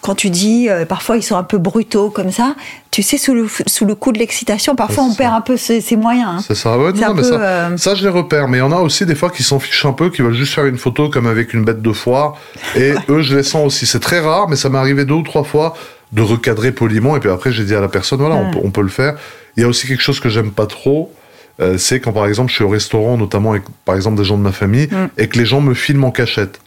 [0.00, 2.54] quand tu dis, parfois ils sont un peu brutaux comme ça,
[2.90, 5.18] tu sais, sous le, sous le coup de l'excitation, parfois on ça.
[5.18, 6.28] perd un peu ses, ses moyens.
[6.28, 6.44] Hein.
[6.46, 8.48] C'est ça, ouais, non, mais ça, ça, je les repère.
[8.48, 10.34] Mais il y en a aussi des fois qui s'en fichent un peu, qui veulent
[10.34, 12.36] juste faire une photo comme avec une bête de foire.
[12.74, 13.86] Et eux, je les sens aussi.
[13.86, 15.74] C'est très rare, mais ça m'est arrivé deux ou trois fois
[16.12, 17.16] de recadrer poliment.
[17.16, 19.16] Et puis après, j'ai dit à la personne, voilà, on, peut, on, peut, le faire.
[19.56, 21.12] Il y a aussi quelque chose que j'aime pas trop.
[21.60, 24.36] Euh, c'est quand par exemple je suis au restaurant, notamment avec par exemple des gens
[24.36, 25.08] de ma famille, mm.
[25.18, 26.60] et que les gens me filment en cachette.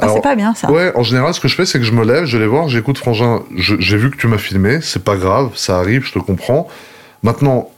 [0.00, 0.70] Ah, c'est pas bien ça.
[0.70, 2.68] Ouais, en général, ce que je fais, c'est que je me lève, je vais voir,
[2.68, 6.18] j'écoute Frangin, j'ai vu que tu m'as filmé, c'est pas grave, ça arrive, je te
[6.18, 6.68] comprends.
[7.22, 7.70] Maintenant,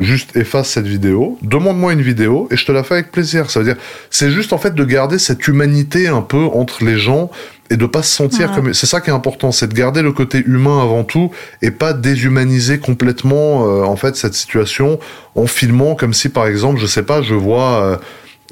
[0.00, 3.50] juste efface cette vidéo, demande-moi une vidéo et je te la fais avec plaisir.
[3.50, 3.76] Ça veut dire,
[4.10, 7.30] c'est juste en fait de garder cette humanité un peu entre les gens
[7.70, 8.74] et de pas se sentir comme.
[8.74, 11.30] C'est ça qui est important, c'est de garder le côté humain avant tout
[11.62, 14.98] et pas déshumaniser complètement euh, en fait cette situation
[15.36, 17.82] en filmant comme si par exemple, je sais pas, je vois.
[17.82, 17.96] Euh,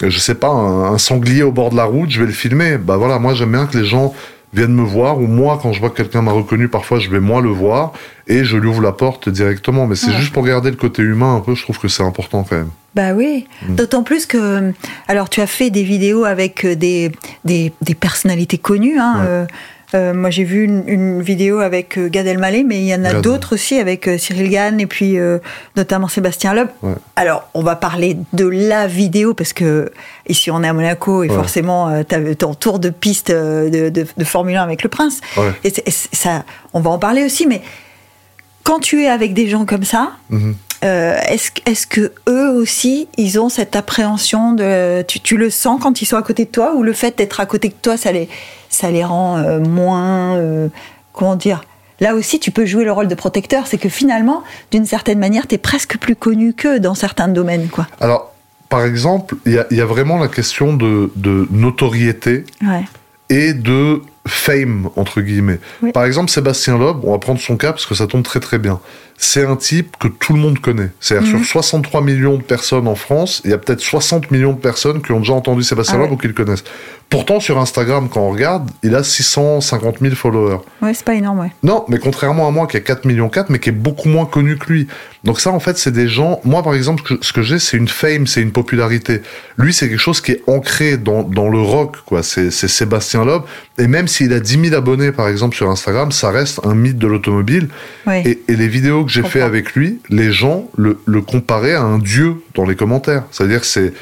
[0.00, 2.78] je sais pas, un, un, sanglier au bord de la route, je vais le filmer.
[2.78, 4.14] Bah voilà, moi j'aime bien que les gens
[4.52, 7.20] viennent me voir, ou moi, quand je vois que quelqu'un m'a reconnu, parfois je vais
[7.20, 7.92] moi le voir,
[8.26, 9.86] et je lui ouvre la porte directement.
[9.86, 10.16] Mais c'est ouais.
[10.18, 12.70] juste pour garder le côté humain un peu, je trouve que c'est important quand même.
[12.98, 13.74] Bah oui, mmh.
[13.76, 14.72] d'autant plus que,
[15.06, 17.12] alors tu as fait des vidéos avec des,
[17.44, 19.26] des, des personnalités connues, hein, ouais.
[19.28, 19.46] euh,
[19.94, 23.04] euh, moi, j'ai vu une, une, vidéo avec euh, Gad Elmaleh, mais il y en
[23.04, 25.38] a d'autres aussi avec euh, Cyril Gann et puis euh,
[25.76, 26.68] notamment Sébastien Loeb.
[26.82, 26.92] Ouais.
[27.16, 29.90] Alors, on va parler de la vidéo parce que
[30.28, 31.34] ici on est à Monaco et ouais.
[31.34, 34.90] forcément, euh, tu as ton tour de piste de, de, de, Formule 1 avec le
[34.90, 35.20] Prince.
[35.38, 35.52] Ouais.
[35.64, 37.62] Et, et, ça, on va en parler aussi, mais
[38.64, 40.54] quand tu es avec des gens comme ça, -hmm.
[40.84, 45.80] Euh, est-ce est que eux aussi ils ont cette appréhension de tu, tu, le sens
[45.82, 47.96] quand ils sont à côté de toi ou le fait d'être à côté de toi
[47.96, 48.28] ça les
[48.68, 50.68] ça les rend euh, moins euh,
[51.12, 51.62] comment dire?
[52.00, 53.66] Là aussi, tu peux jouer le rôle de protecteur.
[53.66, 57.66] C'est que finalement, d'une certaine manière, tu es presque plus connu qu'eux dans certains domaines.
[57.68, 57.88] Quoi.
[58.00, 58.32] Alors,
[58.68, 62.84] par exemple, il y, y a, vraiment la question de, de notoriété Ouais.
[63.30, 65.58] et de fame, entre guillemets.
[65.82, 65.92] Oui.
[65.92, 68.58] Par exemple, Sébastien Loeb, on va prendre son cas parce que ça tombe très très
[68.58, 68.80] bien.
[69.20, 70.90] C'est un type que tout le monde connaît.
[71.00, 71.38] C'est-à-dire Mhm.
[71.44, 75.02] sur 63 millions de personnes en France, il y a peut-être 60 millions de personnes
[75.02, 76.62] qui ont déjà entendu Sébastien Ah Loeb ou qui le connaissent.
[77.10, 80.58] Pourtant, sur Instagram, quand on regarde, il a 650 000 followers.
[80.82, 81.50] Ouais, c'est pas énorme, ouais.
[81.62, 84.26] Non, mais contrairement à moi qui a 4 millions 4, mais qui est beaucoup moins
[84.26, 84.86] connu que lui.
[85.24, 86.40] Donc ça, en fait, c'est des gens...
[86.44, 89.22] Moi, par exemple, ce que- j'ai, c'est une fame, c'est une popularité.
[89.56, 92.22] Lui, c'est quelque chose qui est ancré dans, dans le rock, quoi.
[92.22, 93.42] C'est c'est Sébastien Loeb.
[93.78, 96.98] Et même s'il a 10 000 abonnés, par exemple, sur Instagram, ça reste un mythe
[96.98, 97.68] de l'automobile.
[98.06, 98.22] Ouais.
[98.26, 101.82] Et, et les vidéos que j'ai fait avec lui, les gens le, le comparaient à
[101.82, 103.24] un dieu dans les commentaires.
[103.32, 103.92] C'est-à-dire que c'est...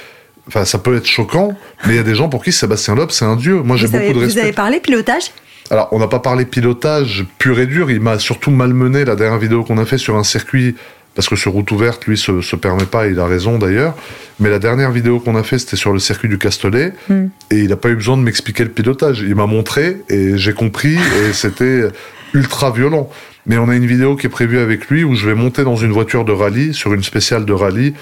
[0.48, 3.10] Enfin, ça peut être choquant, mais il y a des gens pour qui Sébastien Loeb,
[3.10, 3.62] c'est un dieu.
[3.62, 4.40] Moi, j'ai vous, beaucoup avez, de vous respect.
[4.42, 5.32] avez parlé pilotage?
[5.70, 7.90] Alors, on n'a pas parlé pilotage pur et dur.
[7.90, 10.76] Il m'a surtout malmené la dernière vidéo qu'on a fait sur un circuit.
[11.16, 13.94] Parce que sur route ouverte, lui, se, se permet pas, il a raison d'ailleurs.
[14.38, 16.92] Mais la dernière vidéo qu'on a fait, c'était sur le circuit du Castellet.
[17.08, 17.28] Hmm.
[17.50, 19.24] Et il n'a pas eu besoin de m'expliquer le pilotage.
[19.26, 21.88] Il m'a montré et j'ai compris et c'était
[22.34, 23.10] ultra violent.
[23.46, 25.76] Mais on a une vidéo qui est prévue avec lui où je vais monter dans
[25.76, 27.94] une voiture de rallye, sur une spéciale de rallye.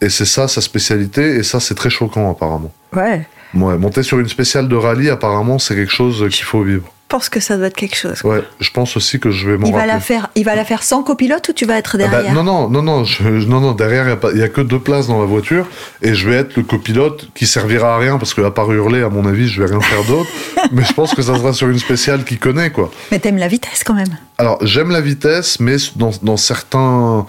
[0.00, 1.36] Et c'est ça sa spécialité.
[1.36, 2.72] Et ça, c'est très choquant apparemment.
[2.94, 3.26] Ouais.
[3.54, 6.92] Ouais, monter sur une spéciale de rallye, apparemment, c'est quelque chose qu'il faut vivre.
[7.08, 8.20] Je pense que ça doit être quelque chose.
[8.24, 10.64] Ouais, je pense aussi que je vais m'en Il va, la faire, il va la
[10.64, 13.22] faire sans copilote ou tu vas être Ah bah, derrière non, non, non, non, je-
[13.46, 15.68] non, non, derrière, il n'y a, que deux places dans la voiture
[16.02, 19.02] et je vais être le copilote qui servira à rien parce que, à part hurler,
[19.04, 20.28] à mon avis, je vais rien faire d'autre.
[20.72, 22.90] mais je pense que ça sera sur une spéciale qui connaît, quoi.
[23.12, 24.16] Mais t'aimes la vitesse quand même.
[24.38, 27.24] Alors, j'aime la vitesse, mais dans, dans certains,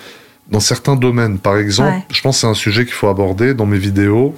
[0.49, 1.37] dans certains domaines.
[1.37, 2.03] Par exemple, Ouais.
[2.11, 4.35] je pense que c'est un sujet qu'il faut aborder dans mes vidéos.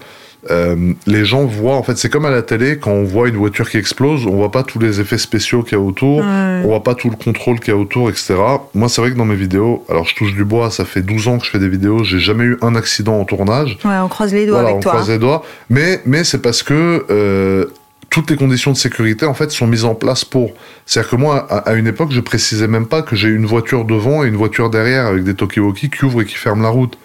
[0.50, 3.36] Euh, les gens voient, en fait, c'est comme à la télé, quand on voit une
[3.36, 6.62] voiture qui explose, on voit pas tous les effets spéciaux qu'il y a autour, Ouais.
[6.64, 8.36] on voit pas tout le contrôle qu'il y a autour, etc.
[8.74, 11.28] Moi, c'est vrai que dans mes vidéos, alors je touche du bois, ça fait 12
[11.28, 13.78] ans que je fais des vidéos, j'ai jamais eu un accident en tournage.
[13.84, 14.92] Ouais, on croise les doigts Voilà, on avec toi.
[14.94, 15.14] croise hein.
[15.14, 15.44] les doigts.
[15.70, 17.66] Mais, mais c'est parce que euh,
[18.10, 20.52] toutes les conditions de sécurité, en fait, sont mises en place pour.
[20.86, 23.84] C'est-à-dire que moi, à, à une époque, je précisais même pas que j'ai une voiture
[23.84, 26.98] devant et une voiture derrière avec des Tokiwoki qui ouvrent et qui ferment la route.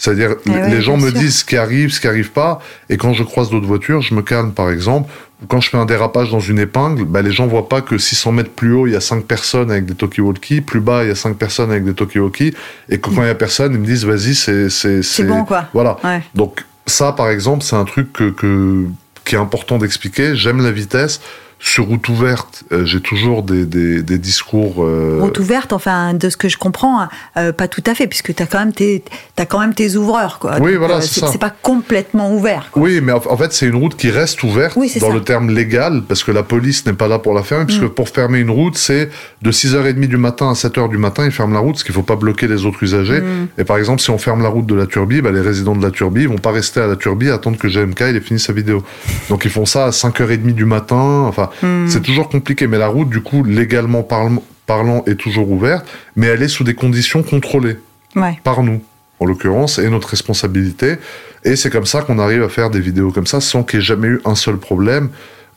[0.00, 1.18] C'est-à-dire, Eh les gens me sûr.
[1.20, 4.14] disent ce qui arrive, ce qui arrive pas, et quand je croise d'autres voitures, je
[4.14, 5.10] me calme, par exemple.
[5.42, 7.98] Ou quand je fais un dérapage dans une épingle, bah, les gens voient pas que
[7.98, 11.08] 600 mètres plus haut, il y a 5 personnes avec des Tokiwoki, plus bas, il
[11.08, 12.54] y a 5 personnes avec des Tokiwoki,
[12.88, 14.70] et que quand il y a personne, ils me disent, vas-y, c'est...
[14.70, 15.66] C'est C'est bon, quoi.
[15.74, 15.98] Voilà.
[16.02, 16.22] Ouais.
[16.34, 18.86] Donc ça, par exemple, c'est un truc que, que-
[19.26, 20.34] qui est important d'expliquer.
[20.34, 21.20] J'aime la vitesse.
[21.62, 24.82] Sur route ouverte, euh, j'ai toujours des, des, des discours.
[24.82, 28.34] euh, Route ouverte, enfin, de ce que je comprends, euh, pas tout à fait, puisque
[28.34, 29.04] tu as quand même tes,
[29.36, 30.56] t'as quand même tes ouvreurs, quoi.
[30.58, 31.26] Oui, Donc, voilà, euh, c'est c'est ça.
[31.30, 32.70] c'est pas complètement ouvert.
[32.72, 32.82] quoi.
[32.82, 35.12] Oui, mais en fait, c'est une route qui reste ouverte Oui, dans ça.
[35.12, 37.90] le terme légal, parce que la police n'est pas là pour la fermer, puisque Mm.
[37.90, 39.10] pour fermer une route, c'est
[39.42, 42.02] de 6h30 du matin à 7h du matin, ils ferment la route, parce qu'il faut
[42.02, 43.20] pas bloquer les autres usagers.
[43.20, 43.48] Mm.
[43.58, 45.82] Et par exemple, si on ferme la route de la Turbie, bah, les résidents de
[45.82, 48.20] la Turbie, ils vont pas rester à la Turbie à attendre que GMK il ait
[48.22, 48.82] fini sa vidéo.
[49.28, 50.96] Donc ils font ça à 5h30 du matin,
[51.28, 51.88] enfin, Mm.
[51.88, 52.66] c'est toujours compliqué.
[52.66, 55.86] Mais la route, du coup, légalement parlant, parlant, est toujours ouverte,
[56.16, 57.76] mais elle est sous des conditions contrôlées
[58.16, 58.38] Ouais.
[58.44, 58.82] par nous,
[59.20, 60.96] en l'occurrence, et notre responsabilité.
[61.44, 63.82] Et c'est comme ça qu'on arrive à faire des vidéos comme ça sans qu'il y
[63.82, 65.08] ait jamais eu un seul problème,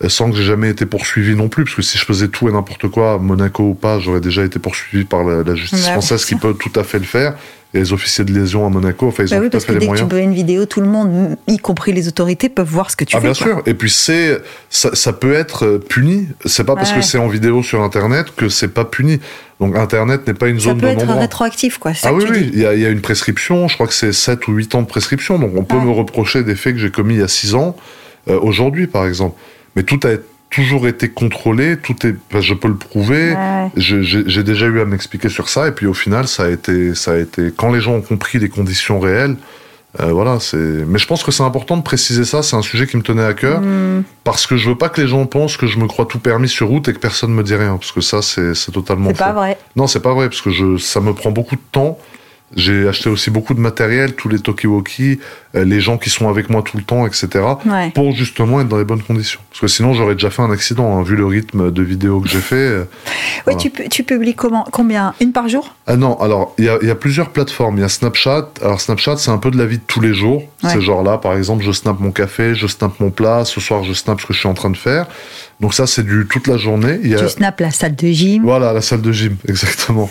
[0.03, 2.47] euh, sans que j'ai jamais été poursuivi non plus, parce que si je faisais tout
[2.47, 5.91] et n'importe quoi, Monaco ou pas, j'aurais déjà été poursuivi par la, la justice Ouais,
[5.93, 7.35] française qui peut tout à fait le faire.
[7.73, 9.73] Les officiers de liaison à Monaco, enfin, ils Bah ont oui, tout à parce que
[9.73, 10.09] fait les dès que tu moyens.
[10.09, 13.15] peux une vidéo, tout le monde, y compris les autorités, peuvent voir ce que tu
[13.15, 13.25] Ah fais.
[13.31, 13.47] bien quoi.
[13.47, 13.63] sûr.
[13.65, 16.27] Et puis c'est ça, ça peut être euh, puni.
[16.45, 19.19] C'est pas parce que c'est en vidéo sur Internet que c'est pas puni.
[19.59, 21.21] Donc Internet n'est pas une Ça zone peut de être non-droit.
[21.21, 21.93] rétroactif, quoi.
[21.95, 23.73] c'est ça Ah que oui, oui, il y, a, il y a une prescription, je
[23.73, 25.85] crois que c'est 7 ou 8 ans de prescription, donc on peut Ouais.
[25.85, 27.75] me reprocher des faits que j'ai commis il y a 6 ans,
[28.29, 29.35] euh, aujourd'hui par exemple.
[29.75, 30.09] Mais tout a
[30.53, 33.71] toujours été contrôlé, tout est, je peux le prouver, Ouais.
[33.75, 37.13] J'ai déjà eu à m'expliquer sur ça, et puis au final, ça a été, ça
[37.13, 39.35] a été, quand les gens ont compris les conditions réelles,
[39.99, 40.57] euh, voilà, c'est.
[40.57, 42.41] Mais je pense que c'est important de préciser ça.
[42.41, 44.01] C'est un sujet qui me tenait à cœur Hmm.
[44.23, 46.49] parce que je veux pas que les gens pensent que je me crois tout permis
[46.49, 49.33] sur route et que personne me dit rien, parce que ça, c'est totalement C'est pas
[49.33, 49.57] vrai.
[49.75, 51.99] Non, c'est pas vrai, parce que je, ça me prend beaucoup de temps.
[52.55, 55.19] J'ai acheté aussi beaucoup de matériel, tous les Tokiwoki,
[55.55, 57.27] euh, les gens qui sont avec moi tout le temps, etc.
[57.65, 57.91] Ouais.
[57.95, 59.39] Pour justement être dans les bonnes conditions.
[59.49, 62.27] Parce que sinon, j'aurais déjà fait un accident, hein, vu le rythme de vidéos que
[62.29, 62.55] j'ai fait.
[62.55, 62.79] euh.
[62.81, 62.87] Ouais,
[63.45, 63.59] Voilà.
[63.59, 65.13] tu, pu- tu publies comment Combien?
[65.19, 65.75] Une par jour?
[65.87, 67.77] Ah non, alors, il y a, il y a plusieurs plateformes.
[67.77, 68.49] Il y a Snapchat.
[68.61, 70.43] Alors, Snapchat, c'est un peu de la vie de tous les jours.
[70.63, 70.69] Ouais.
[70.71, 73.83] C'est genre là, par exemple, je snap mon café, je snap mon plat, ce soir,
[73.83, 75.07] je snap ce que je suis en train de faire.
[75.59, 76.99] Donc ça, c'est du toute la journée.
[77.03, 77.19] Il y a...
[77.19, 78.43] Tu snaps la salle de gym.
[78.43, 80.09] Voilà, la salle de gym, exactement.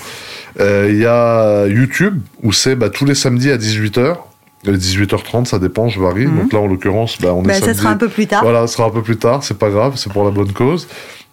[0.60, 4.16] Euh, Il y a YouTube, où c'est bah, tous les samedis à 18h.
[4.64, 6.26] 18h30, ça dépend, je varie.
[6.26, 6.38] Mhm.
[6.38, 7.78] Donc là, en l'occurrence, bah, on est Bah, ça samedi.
[7.80, 8.42] sera un peu plus tard.
[8.44, 10.86] Voilà, ça sera un peu plus tard, c'est pas grave, c'est pour la bonne cause.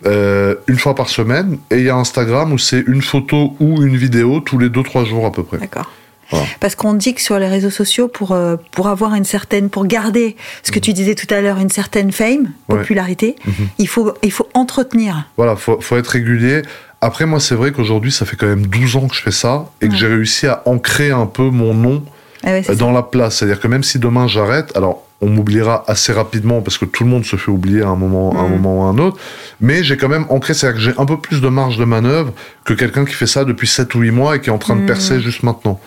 [0.05, 3.83] Euh, une fois par semaine, et il y a Instagram où c'est une photo ou
[3.83, 5.57] une vidéo tous les 2-3 jours à peu près.
[5.57, 5.91] D'accord.
[6.31, 6.45] Voilà.
[6.59, 9.85] Parce qu'on dit que sur les réseaux sociaux, pour, euh, pour avoir une certaine, pour
[9.87, 12.47] garder ce que tu disais tout à l'heure, une certaine fame, Mhm.
[12.69, 12.77] Ouais.
[12.81, 13.53] popularité, Mhm.
[13.79, 15.27] il, faut, il faut entretenir.
[15.37, 16.61] Voilà, faut, faut être régulier.
[17.01, 19.65] Après, moi, c'est vrai qu'aujourd'hui, ça fait quand même 12 ans que je fais ça
[19.81, 22.03] et que j'ai réussi à ancrer un peu mon nom
[22.43, 23.37] Ah ouais, euh, dans la place.
[23.37, 27.09] C'est-à-dire que même si demain j'arrête, alors on m'oubliera assez rapidement parce que tout le
[27.09, 28.51] monde se fait oublier à un moment, à un Mm.
[28.51, 29.17] moment ou à un autre,
[29.61, 32.31] mais j'ai quand même ancré, c'est-à-dire que j'ai un peu plus de marge de manœuvre
[32.65, 34.75] que quelqu'un qui fait ça depuis 7 ou 8 mois et qui est en train
[34.75, 34.85] de Mm.
[34.87, 35.79] percer juste maintenant.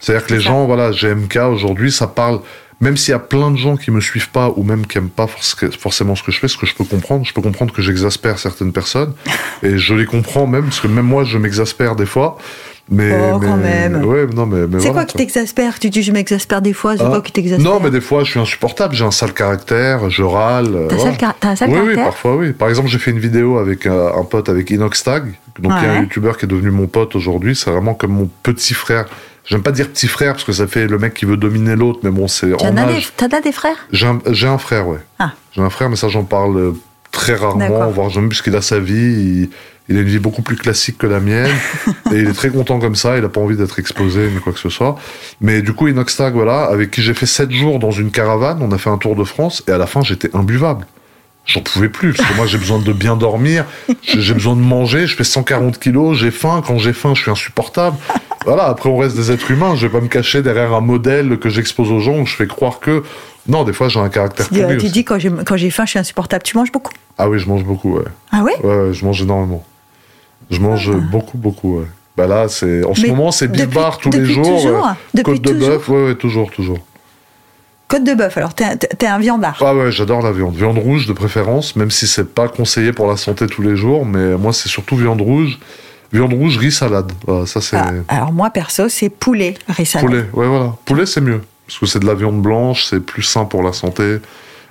[0.00, 0.46] C'est-à-dire que les ça.
[0.48, 2.40] gens, voilà, GMK aujourd'hui, ça parle,
[2.80, 5.08] même s'il y a plein de gens qui me suivent pas ou même qui aiment
[5.08, 7.72] pas forc- forcément ce que je fais, ce que je peux comprendre, je peux comprendre
[7.72, 9.12] que j'exaspère certaines personnes
[9.62, 12.36] et je les comprends même, parce que même moi, je m'exaspère des fois.
[12.90, 14.04] Mais, Oh, mais- quand même.
[14.04, 15.78] Ouais, non, mais, mais C'est voilà, quoi qui t'exaspère?
[15.78, 17.08] Tu dis je m'exaspère des fois, c'est Ah.
[17.08, 17.64] quoi qui t'exaspère?
[17.64, 18.94] Non, mais des fois, je suis insupportable.
[18.94, 20.66] J'ai un sale caractère, je râle.
[20.74, 21.10] euh, T'as un voilà.
[21.12, 22.04] sale car- t'as un sale oui, oui, caractère?
[22.04, 22.52] parfois, oui.
[22.52, 25.88] Par exemple, j'ai fait une vidéo avec euh, un pote, avec Inoxtag, donc qui est
[25.88, 26.00] un Ouais.
[26.02, 27.56] youtubeur qui est devenu mon pote aujourd'hui.
[27.56, 29.06] C'est vraiment comme mon petit frère.
[29.44, 32.00] J'aime pas dire petit frère parce que ça fait le mec qui veut dominer l'autre,
[32.02, 33.76] mais bon, c'est T'en en as des, frères?
[33.92, 35.00] J'ai un, frère, ouais.
[35.18, 35.32] Ah.
[35.52, 36.72] J'ai un frère, mais ça, j'en parle euh,
[37.12, 38.94] très rarement, voire jamais, puisqu'il a sa vie.
[38.94, 39.50] Il,
[39.88, 41.50] il a une vie beaucoup plus classique que la mienne.
[42.12, 43.18] et il est très content comme ça.
[43.18, 44.96] Il a pas envie d'être exposé ni quoi que ce soit.
[45.40, 48.62] Mais du coup, Inoxtag, voilà, avec qui j'ai fait 7 jours dans une caravane.
[48.62, 49.62] On a fait un tour de France.
[49.68, 50.86] Et à la fin, j'étais imbuvable.
[51.46, 53.66] J'en pouvais plus, parce que moi j'ai besoin de bien dormir,
[54.02, 57.30] j'ai besoin de manger, je fais 140 kilos, j'ai faim, quand j'ai faim je suis
[57.30, 57.96] insupportable.
[58.46, 61.38] Voilà, après on reste des êtres humains, je vais pas me cacher derrière un modèle
[61.38, 63.02] que j'expose aux gens où je fais croire que...
[63.46, 66.42] Non, des fois j'ai un caractère Tu tu dis quand j'ai, faim, je suis insupportable.
[66.44, 66.92] Tu manges beaucoup?
[67.18, 68.04] Ah oui, je mange beaucoup, ouais.
[68.32, 68.54] Ah ouais?
[68.64, 69.62] Ouais, je mange énormément.
[70.50, 70.98] Je mange Ah.
[71.10, 71.86] beaucoup, beaucoup, ouais.
[72.16, 72.84] Bah là, c'est...
[72.84, 74.44] En ce Mais moment, c'est depuis- beef bar tous les jours.
[74.46, 74.86] toujours
[75.18, 76.78] euh, côte de bœuf, ouais, ouais, toujours, toujours.
[77.88, 79.58] Côte de bœuf, alors t'es, un- t'es un viandard.
[79.60, 80.54] Ah ouais, j'adore la viande.
[80.54, 84.06] Viande rouge de préférence, même si c'est pas conseillé pour la santé tous les jours,
[84.06, 85.58] mais moi c'est surtout viande rouge.
[86.12, 87.12] Viande rouge, riz, salade.
[87.26, 90.06] Voilà, ça c'est Ah, alors moi perso, c'est poulet, riz salade.
[90.06, 90.24] poulet.
[90.32, 90.74] Ouais, voilà.
[90.84, 91.40] Poulet c'est mieux.
[91.66, 94.18] Parce que c'est de la viande blanche, c'est plus sain pour la santé.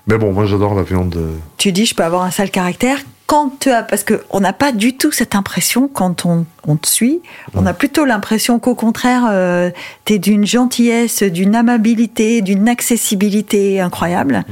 [0.07, 1.15] Mais bon, moi j'adore la viande.
[1.15, 4.39] euh, Tu dis je peux avoir un sale caractère quand tu as parce que on
[4.39, 7.21] n'a pas du tout cette impression quand on, on te suit.
[7.55, 9.69] On a plutôt l'impression qu'au contraire, euh,
[10.05, 14.43] tu es d'une gentillesse, d'une amabilité, d'une accessibilité incroyable.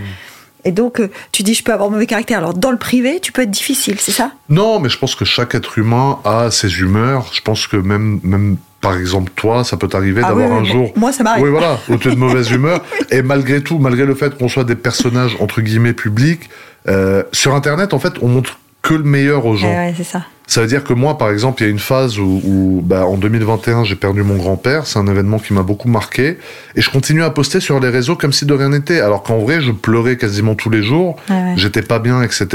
[0.63, 2.38] Et donc, euh, tu dis, je peux avoir mauvais caractère.
[2.38, 4.31] Alors, dans le privé, tu peux être difficile, c'est ça?
[4.49, 7.31] Non, mais je pense que chaque être humain a ses humeurs.
[7.34, 10.63] Je pense que même, même par exemple, toi, ça peut t'arriver Ah d'avoir oui, un
[10.63, 10.91] jour.
[10.95, 11.43] Moi, ça m'arrive.
[11.43, 12.84] Oui, voilà, où tu es de mauvaise humeur.
[13.10, 16.49] Et malgré tout, malgré le fait qu'on soit des personnages, entre guillemets, publics,
[16.88, 19.70] euh, sur Internet, en fait, on montre que le meilleur aux gens.
[19.70, 20.24] Ouais, ouais, c'est ça.
[20.48, 23.06] Ça veut dire que moi, par exemple, il y a une phase où, où, bah,
[23.06, 24.86] en 2021, j'ai perdu mon grand-père.
[24.86, 26.39] C'est un événement qui m'a beaucoup marqué.
[26.76, 29.00] Et je continue à poster sur les réseaux comme si de rien n'était.
[29.00, 31.15] Alors qu'en vrai, je pleurais quasiment tous les jours.
[31.30, 31.54] Ouais, ouais.
[31.56, 32.48] J'étais pas bien, etc.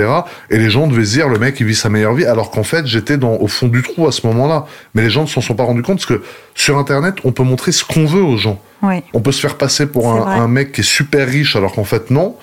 [0.51, 2.27] Et les gens devaient se dire, le mec, il vit sa meilleure vie.
[2.27, 4.67] Alors qu'en fait, j'étais dans, au fond du trou à ce moment-là.
[4.95, 6.23] Mais les gens ne s'en sont pas rendus compte parce que
[6.55, 8.61] sur Internet, on peut montrer ce qu'on veut aux gens.
[9.15, 11.85] On peut se faire passer pour un, un mec qui est super riche alors qu'en
[11.85, 12.37] fait non.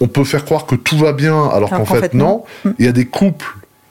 [0.00, 2.44] On peut faire croire que tout va bien alors, qu'en fait, non.
[2.64, 2.70] Mm.
[2.78, 3.46] Il y a des couples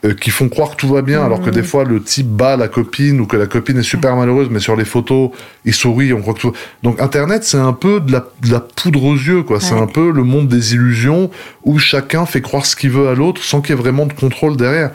[0.06, 1.54] euh, qui font croire que tout va bien alors que Mm.
[1.54, 4.60] des fois le type bat la copine ou que la copine est super malheureuse mais
[4.60, 5.32] sur les photos
[5.66, 8.60] il sourit on croit que tout donc internet c'est un peu de la, de la
[8.60, 9.60] poudre aux yeux quoi.
[9.60, 11.32] C'est un peu le monde des illusions
[11.64, 14.14] où chacun fait croire ce qu'il veut à l'autre sans qu'il y ait vraiment de
[14.14, 14.92] contrôle derrière.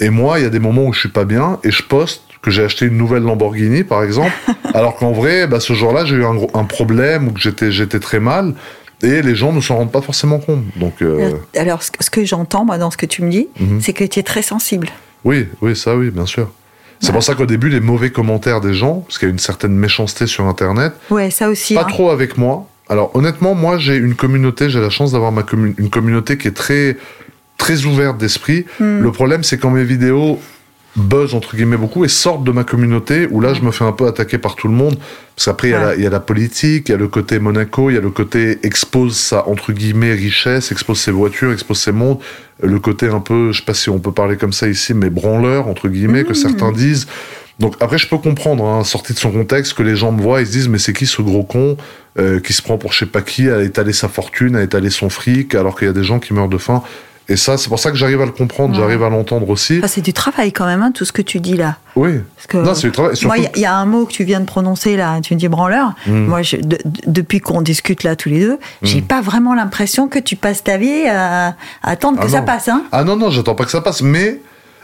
[0.00, 2.22] Et moi il y a des moments où je suis pas bien et je poste
[2.42, 4.32] que j'ai acheté une nouvelle Lamborghini par exemple.
[4.74, 8.00] Alors qu'en vrai bah, ce jour-là j'ai eu un, un problème ou que j'étais j'étais
[8.00, 8.54] très mal
[9.02, 12.64] et les gens ne s'en rendent pas forcément compte donc euh, Alors, ce que, j'entends,
[12.64, 13.80] moi, dans ce que tu me dis, Mhm.
[13.80, 14.88] c'est que tu es très sensible.
[15.24, 16.50] Oui, oui, ça oui, bien sûr.
[17.02, 19.38] C'est pour ça qu'au début, les mauvais commentaires des gens, parce qu'il y a une
[19.38, 21.74] certaine méchanceté sur Internet, Ouais, ça aussi.
[21.74, 21.84] pas hein.
[21.88, 22.66] trop avec moi.
[22.90, 26.96] Alors honnêtement, moi j'ai une communauté, j'ai la chance d'avoir une communauté qui est très
[27.56, 28.66] très ouverte d'esprit.
[28.80, 29.00] Hmm.
[29.00, 30.40] Le problème, c'est quand mes vidéos
[30.96, 33.92] buzz entre guillemets beaucoup et sortent de ma communauté où là je me fais un
[33.92, 34.96] peu attaquer par tout le monde
[35.36, 35.84] parce qu'après il y a Ouais.
[35.86, 38.00] la- il y, a la politique il y a le côté Monaco il y a
[38.00, 42.24] le côté expose sa entre guillemets richesse expose ses voitures expose ses montres
[42.62, 45.10] le côté un peu je sais pas si on peut parler comme ça ici mais
[45.10, 46.34] branleur entre guillemets que Mhm.
[46.34, 47.06] certains disent
[47.60, 50.40] donc après je peux comprendre hein, sorti de son contexte que les gens me voient
[50.40, 51.76] ils se disent mais c'est qui ce gros con
[52.18, 54.90] euh, qui se prend pour je sais pas qui à étaler sa fortune à étaler
[54.90, 56.82] son fric alors qu'il y a des gens qui meurent de faim
[57.30, 58.80] et ça c'est pour ça que j'arrive à le comprendre Ouais.
[58.80, 61.40] j'arrive à l'entendre aussi Enfin, c'est du travail quand même, hein, tout ce que tu
[61.40, 61.76] dis là.
[61.96, 63.14] oui Parce que, non, c'est du travail.
[63.24, 65.20] moi, il y a- il y, a un mot que tu viens de prononcer là,
[65.22, 65.94] tu me dis branleur.
[66.06, 66.12] Mm.
[66.26, 70.08] Moi, je- de- de- depuis qu'on discute là tous les deux, j'ai pas vraiment l'impression
[70.08, 72.68] que tu passes ta vie à, à attendre Ah que ça passe.
[72.68, 72.82] Hein.
[72.92, 74.02] Ah non, non, j'attends pas que ça passe.
[74.02, 74.40] Mais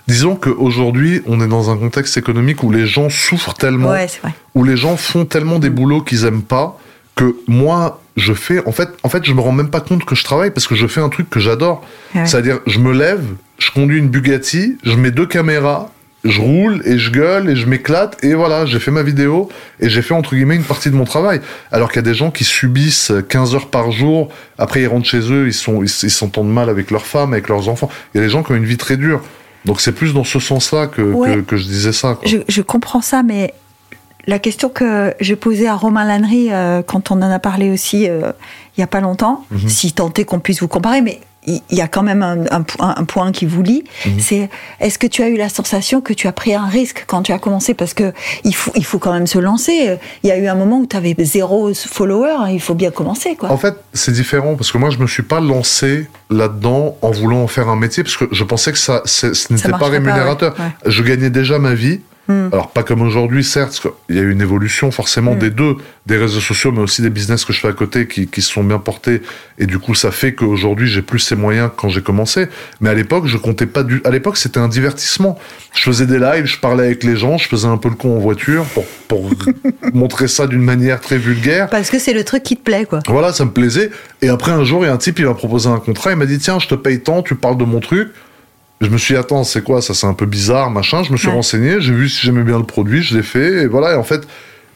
[0.06, 4.20] disons qu'aujourd'hui, on est dans un contexte économique où les gens souffrent tellement, Ouais, c'est
[4.22, 4.32] vrai.
[4.54, 6.78] où les gens font tellement des boulots qu'ils aiment pas,
[7.16, 8.64] que moi, je fais.
[8.66, 10.74] En fait, en fait, je me rends même pas compte que je travaille parce que
[10.76, 11.84] je fais un truc que j'adore.
[12.14, 12.24] Ouais.
[12.26, 13.24] C'est-à-dire, je me lève,
[13.58, 15.90] je conduis une Bugatti, je mets deux caméras,
[16.24, 19.48] je roule et je gueule et je m'éclate et voilà, j'ai fait ma vidéo
[19.80, 21.40] et j'ai fait entre guillemets une partie de mon travail.
[21.72, 25.08] Alors qu'il y a des gens qui subissent 15 heures par jour, après ils rentrent
[25.08, 27.88] chez eux, ils sont ils s'entendent mal avec leurs femmes, avec leurs enfants.
[28.14, 29.22] Il y a des gens qui ont une vie très dure.
[29.64, 31.36] Donc c'est plus dans ce sens-là que, Ouais.
[31.36, 32.14] que, que je disais ça.
[32.20, 32.28] quoi.
[32.28, 33.54] Je, je comprends ça, mais
[34.26, 38.08] la question que je posais à Romain Lannery euh, quand on en a parlé aussi
[38.08, 38.32] euh,
[38.76, 39.68] il y a pas longtemps, Mhm.
[39.68, 42.62] si tant est qu'on puisse vous comparer, mais il y a quand même un, un
[42.62, 44.18] po- un point qui vous lie, Mhm.
[44.18, 47.22] c'est est-ce que tu as eu la sensation que tu as pris un risque quand
[47.22, 47.72] tu as commencé?
[47.72, 48.12] Parce que
[48.42, 49.96] il faut, il faut quand même se lancer.
[50.24, 53.36] Il y a eu un moment où tu avais zéro follower, il faut bien commencer.
[53.36, 53.50] Quoi.
[53.52, 57.42] En fait, c'est différent parce que moi, je me suis pas lancé là-dedans en voulant
[57.44, 60.52] en faire un métier parce que je pensais que ça, ce n'était pas rémunérateur.
[60.58, 60.70] ouais, ouais.
[60.90, 62.00] Je gagnais déjà ma vie.
[62.28, 62.48] Hmm.
[62.52, 65.38] Alors pas comme aujourd'hui, certes, parce qu'il y a eu une évolution forcément Mm.
[65.38, 68.26] des deux, des réseaux sociaux, mais aussi des business que je fais à côté qui,
[68.26, 69.22] qui se sont bien portés.
[69.58, 72.48] Et du coup, ça fait qu'aujourd'hui, j'ai plus ces moyens que quand j'ai commencé.
[72.80, 74.00] Mais à l'époque, je comptais pas du.
[74.04, 75.38] À l'époque, c'était un divertissement.
[75.74, 78.16] Je faisais des lives, je parlais avec les gens, je faisais un peu le con
[78.16, 79.30] en voiture pour, pour
[79.94, 81.68] montrer ça d'une manière très vulgaire.
[81.68, 83.00] Parce que c'est le truc qui te plaît, quoi.
[83.08, 83.90] Voilà, ça me plaisait.
[84.22, 86.12] Et après, un jour, il y a un type, il m'a proposé un contrat.
[86.12, 88.08] Il m'a dit, tiens, je te paye tant, tu parles de mon truc.
[88.80, 91.02] Je me suis dit, attends, c'est quoi ça C'est un peu bizarre, machin.
[91.02, 91.34] Je me suis Ouais.
[91.34, 93.62] renseigné, j'ai vu si j'aimais bien le produit, je l'ai fait.
[93.62, 94.22] Et voilà, et en fait,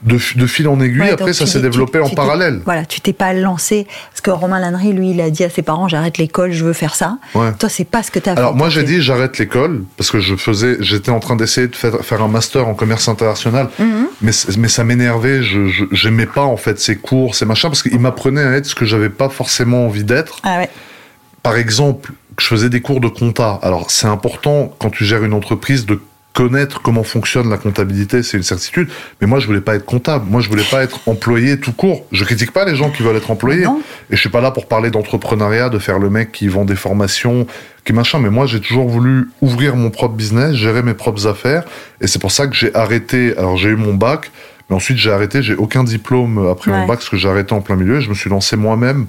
[0.03, 2.63] de, fil en aiguille, Ouais, après, ça s'est développé tu- en tu parallèle.
[2.65, 3.87] Voilà, tu t'es pas lancé.
[4.11, 6.73] Parce que Romain Lannery, lui, il a dit à ses parents j'arrête l'école, je veux
[6.73, 7.19] faire ça.
[7.35, 7.53] Ouais.
[7.59, 8.39] Toi, c'est pas ce que tu as fait.
[8.41, 11.77] Alors moi j'ai dit j'arrête l'école parce que je faisais j'étais en train d'essayer de
[11.77, 14.07] faire, faire un master en commerce international Mhm.
[14.23, 14.33] mais
[14.69, 18.53] ça m'énervait je j'aimais pas en fait ces cours ces machins parce qu'ils m'apprenaient à
[18.53, 20.71] être ce que j'avais pas forcément envie d'être Ah ouais.
[21.43, 23.59] par exemple, je faisais des cours de compta.
[23.63, 26.01] Alors, c'est important quand tu gères une entreprise de
[26.33, 28.89] connaître comment fonctionne la comptabilité, c'est une certitude.
[29.21, 30.27] Mais moi, je voulais pas être comptable.
[30.31, 32.07] Moi, je voulais pas être employé tout court.
[32.13, 33.65] Je critique pas les gens qui veulent être employés.
[33.65, 33.83] Non.
[34.11, 36.77] Et je suis pas là pour parler d'entrepreneuriat, de faire le mec qui vend des
[36.77, 37.47] formations,
[37.85, 38.21] qui machin.
[38.21, 41.65] Mais moi, j'ai toujours voulu ouvrir mon propre business, gérer mes propres affaires.
[42.01, 43.37] Et c'est pour ça que j'ai arrêté.
[43.37, 44.31] Alors, j'ai eu mon bac.
[44.71, 45.43] Mais ensuite, j'ai arrêté.
[45.43, 46.77] J'ai aucun diplôme après Ouais.
[46.79, 47.97] mon bac parce que j'ai arrêté en plein milieu.
[47.97, 49.07] Et je me suis lancé moi-même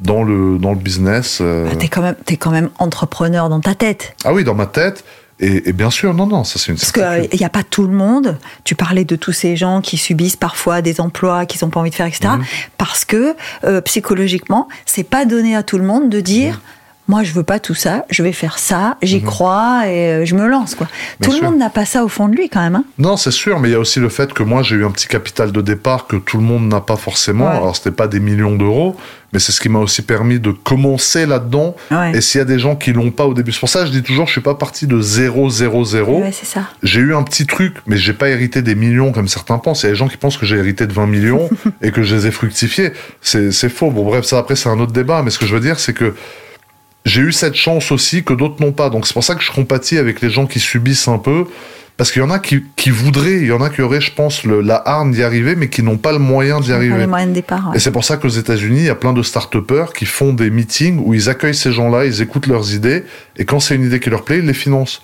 [0.00, 1.38] dans le, dans le business.
[1.40, 4.14] euh, Bah, t'es quand même, t'es quand même entrepreneur dans ta tête.
[4.24, 5.04] ah oui, dans ma tête.
[5.38, 7.86] Et, et bien sûr, non, non, ça c'est une Parce qu'il n'y a pas tout
[7.86, 8.38] le monde.
[8.64, 11.90] Tu parlais de tous ces gens qui subissent parfois des emplois qu'ils n'ont pas envie
[11.90, 12.28] de faire, etc.
[12.38, 12.44] Mhm.
[12.78, 16.54] Parce que euh, psychologiquement, c'est pas donné à tout le monde de dire.
[16.54, 16.60] Mhm.
[17.08, 20.34] Moi, je veux pas tout ça, je vais faire ça, j'y crois et euh, je
[20.34, 20.74] me lance.
[20.74, 20.88] quoi.
[21.20, 21.44] Bien tout sûr.
[21.44, 22.74] le monde n'a pas ça au fond de lui, quand même.
[22.76, 22.84] hein.
[22.98, 24.90] Non, c'est sûr, mais il y a aussi le fait que moi j'ai eu un
[24.90, 27.46] petit capital de départ que tout le monde n'a pas forcément.
[27.48, 27.56] Ouais.
[27.56, 28.96] Alors c'était pas des millions d'euros,
[29.32, 31.76] mais c'est ce qui m'a aussi permis de commencer là-dedans.
[31.92, 32.16] Ouais.
[32.16, 33.86] Et s'il y a des gens qui l'ont pas au début, c'est pour ça que
[33.86, 36.20] je dis toujours, je suis pas parti de 0, 0, 0.
[36.22, 36.62] Ouais, c'est ça.
[36.82, 39.82] J'ai eu un petit truc, mais j'ai pas hérité des millions comme certains pensent.
[39.82, 41.48] Il y a des gens qui pensent que j'ai hérité de 20 millions
[41.82, 42.92] et que je les ai fructifiés.
[43.20, 43.90] C'est faux.
[43.92, 45.22] Bon, bref, ça après, c'est un autre débat.
[45.22, 46.14] Mais ce que je veux dire, c'est que
[47.06, 48.90] j'ai eu cette chance aussi que d'autres n'ont pas.
[48.90, 51.46] Donc c'est pour ça que je compatis avec les gens qui subissent un peu.
[51.96, 54.12] Parce qu'il y en a qui, qui voudraient, il y en a qui auraient, je
[54.12, 56.98] pense, le, la hargne d'y arriver, mais qui n'ont pas le moyen d'y Pas arriver.
[56.98, 57.70] les moyens de départ.
[57.70, 57.76] ouais.
[57.78, 60.50] Et c'est pour ça qu'aux États-Unis, il y a plein de start-upers qui font des
[60.50, 63.04] meetings où ils accueillent ces gens-là, ils écoutent leurs idées,
[63.38, 65.00] et quand c'est une idée qui leur plaît, ils les financent.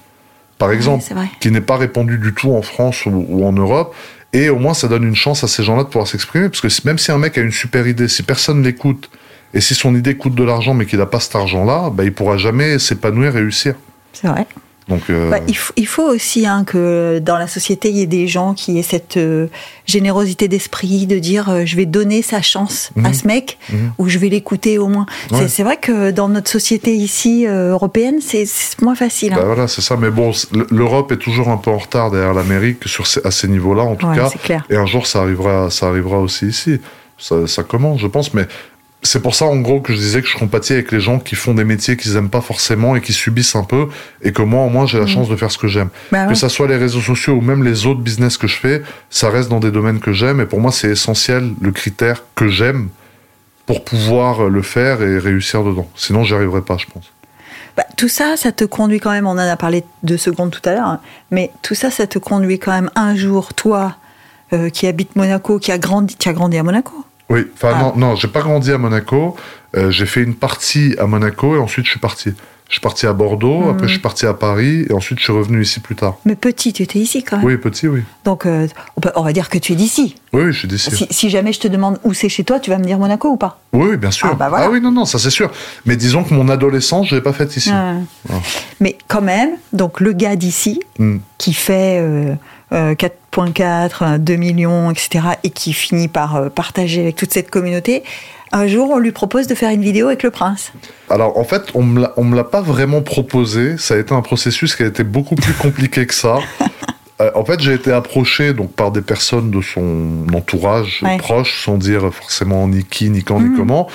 [0.58, 1.02] Par exemple,
[1.40, 3.94] qui n'est pas répandu du tout en France ou, ou en Europe.
[4.34, 6.50] Et au moins, ça donne une chance à ces gens-là de pouvoir s'exprimer.
[6.50, 9.08] Parce que même si un mec a une super idée, si personne l'écoute,
[9.54, 12.12] et si son idée coûte de l'argent, mais qu'il n'a pas cet argent-là, bah, il
[12.12, 13.74] pourra jamais s'épanouir, réussir.
[14.12, 14.46] C'est vrai.
[14.88, 18.02] Donc, euh, Bah, il, faut, il faut aussi hein, que dans la société, il y
[18.02, 19.46] ait des gens qui aient cette euh,
[19.86, 23.14] générosité d'esprit de dire euh, je vais donner sa chance à Mhm.
[23.14, 23.92] ce mec Mhm.
[23.98, 25.06] ou je vais l'écouter au moins.
[25.30, 25.48] C'est- Ouais.
[25.48, 28.44] C'est vrai que dans notre société ici européenne, c'est
[28.82, 29.32] moins facile.
[29.34, 29.36] hein.
[29.36, 29.96] bah voilà, c'est ça.
[29.96, 30.32] Mais bon,
[30.70, 33.94] l'Europe est toujours un peu en retard derrière l'Amérique sur ces- à ces niveaux-là, en
[33.94, 34.62] tout Ouais, cas.
[34.68, 36.80] Et un jour, ça arrivera, ça arrivera aussi ici.
[37.18, 38.34] Ça, ça commence, je pense.
[38.34, 38.46] Mais
[39.02, 41.34] c'est pour ça, en gros, que je disais que je compatis avec les gens qui
[41.34, 43.88] font des métiers qu'ils aiment pas forcément et qui subissent un peu.
[44.22, 45.88] Et que moi, au moins, j'ai la chance de faire ce que j'aime.
[46.12, 46.34] Bah Que ouais.
[46.36, 49.48] ça soit les réseaux sociaux ou même les autres business que je fais, ça reste
[49.48, 50.40] dans des domaines que j'aime.
[50.40, 52.90] Et pour moi, c'est essentiel, le critère que j'aime
[53.66, 55.88] pour pouvoir le faire et réussir dedans.
[55.96, 57.12] Sinon, j'y arriverai pas, je pense.
[57.76, 60.68] Bah, tout ça, ça te conduit quand même, on en a parlé deux secondes tout
[60.68, 63.96] à l'heure, hein, mais tout ça, ça te conduit quand même un jour, toi,
[64.52, 67.04] euh, qui habites Monaco, qui a grandi, qui a grandi à Monaco.
[67.30, 67.78] Oui, enfin Ah.
[67.82, 69.36] non, non, j'ai pas grandi à Monaco.
[69.76, 72.32] Euh, j'ai fait une partie à Monaco et ensuite je suis parti.
[72.68, 73.70] Je suis parti à Bordeaux, Mhm.
[73.70, 76.16] après je suis parti à Paris et ensuite je suis revenu ici plus tard.
[76.24, 77.44] Mais petit, tu étais ici quand même.
[77.46, 78.00] Oui, petit, oui.
[78.24, 78.66] Donc, euh,
[79.14, 80.14] on, va dire que tu es d'ici.
[80.32, 80.90] Oui, oui, je suis d'ici.
[80.94, 83.28] Si, si jamais je te demande où c'est chez toi, tu vas me dire Monaco
[83.28, 83.60] ou pas?
[83.74, 84.28] Oui, oui, bien sûr.
[84.32, 84.70] Ah, bah voilà.
[84.70, 85.50] oui, non, non, ça c'est sûr.
[85.84, 87.70] Mais disons que mon adolescence, je l'ai pas faite ici.
[87.70, 88.00] Ouais.
[88.30, 88.34] Ah.
[88.80, 91.18] Mais quand même, donc le gars d'ici, Mm.
[91.36, 92.34] qui fait euh,
[92.72, 98.02] 4.4, 2 millions, etc., et qui finit par partager avec toute cette communauté,
[98.52, 100.72] un jour, on lui propose de faire une vidéo avec le prince.
[101.08, 103.78] Alors, en fait, on me me l'a pas vraiment proposé.
[103.78, 106.38] Ça a été un processus qui a été beaucoup plus compliqué que ça.
[107.20, 111.76] Euh, en fait, j'ai été approché donc par des personnes de son entourage proche, sans
[111.76, 113.56] dire forcément ni qui, ni quand, ni mhm.
[113.58, 113.86] comment,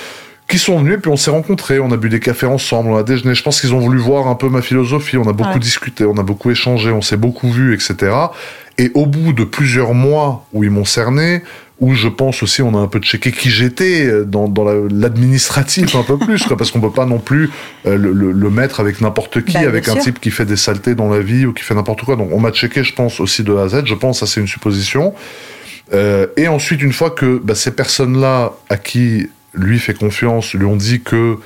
[0.48, 3.02] qui sont venus, puis on s'est rencontrés, on a bu des cafés ensemble, on a
[3.02, 3.34] déjeuné.
[3.34, 6.16] Je pense qu'ils ont voulu voir un peu ma philosophie, on a beaucoup discuté, on
[6.16, 8.16] a beaucoup échangé, on s'est beaucoup vu, etc.
[8.78, 11.42] Et au bout de plusieurs mois où ils m'ont cerné,
[11.80, 15.94] où je pense aussi on a un peu checké qui j'étais euh, dans, dans l'administratif
[15.94, 17.50] un peu plus, quoi, parce qu'on peut pas non plus
[17.86, 20.94] euh, le, le, mettre avec n'importe qui, bah, avec un type qui fait des saletés
[20.94, 22.16] dans la vie ou qui fait n'importe quoi.
[22.16, 23.82] Donc on m'a checké, je pense, aussi de A à Z.
[23.84, 25.12] Je pense, ça c'est une supposition.
[25.92, 30.66] Euh, et ensuite, une fois que bah, ces personnes-là, à qui lui fait confiance, lui
[30.66, 31.38] ont dit que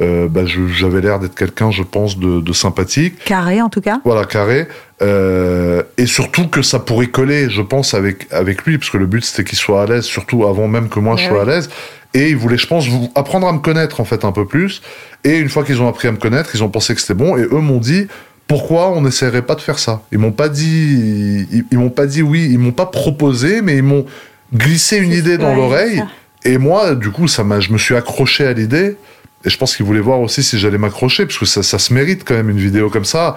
[0.00, 3.16] euh, bah, j'avais l'air d'être quelqu'un, je pense, de, de, sympathique.
[3.24, 4.00] Carré, en tout cas.
[4.04, 4.66] Voilà, carré.
[5.02, 9.06] Euh, et surtout que ça pourrait coller, je pense, avec, avec lui, parce que le
[9.06, 11.70] but, c'était qu'il soit à l'aise, surtout avant même que moi, je sois à l'aise.
[12.12, 14.82] Et il voulait, je pense, apprendre à me connaître, en fait, un peu plus.
[15.22, 17.36] Et une fois qu'ils ont appris à me connaître, ils ont pensé que c'était bon.
[17.36, 18.08] Et eux m'ont dit,
[18.48, 20.02] pourquoi on n'essaierait pas de faire ça?
[20.10, 23.76] Ils m'ont pas dit, ils, ils m'ont pas dit oui, ils m'ont pas proposé, mais
[23.76, 24.06] ils m'ont
[24.52, 26.02] glissé une idée dans l'oreille.
[26.44, 28.96] Et moi, du coup, ça m'a, je me suis accroché à l'idée.
[29.44, 31.92] Et je pense qu'il voulait voir aussi si j'allais m'accrocher, parce que ça, ça, se
[31.92, 33.36] mérite quand même une vidéo comme ça.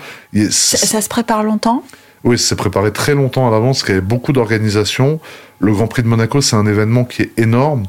[0.49, 1.83] Ça, se prépare longtemps?
[2.23, 5.19] Oui, ça s'est préparé très longtemps à l'avance, il y avait beaucoup d'organisation.
[5.59, 7.83] Le Grand Prix de Monaco, c'est un événement qui est énorme.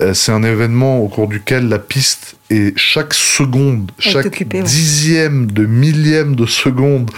[0.00, 5.66] Euh, c'est un événement au cours duquel la piste est chaque seconde, chaque dixième de
[5.66, 7.10] millième de seconde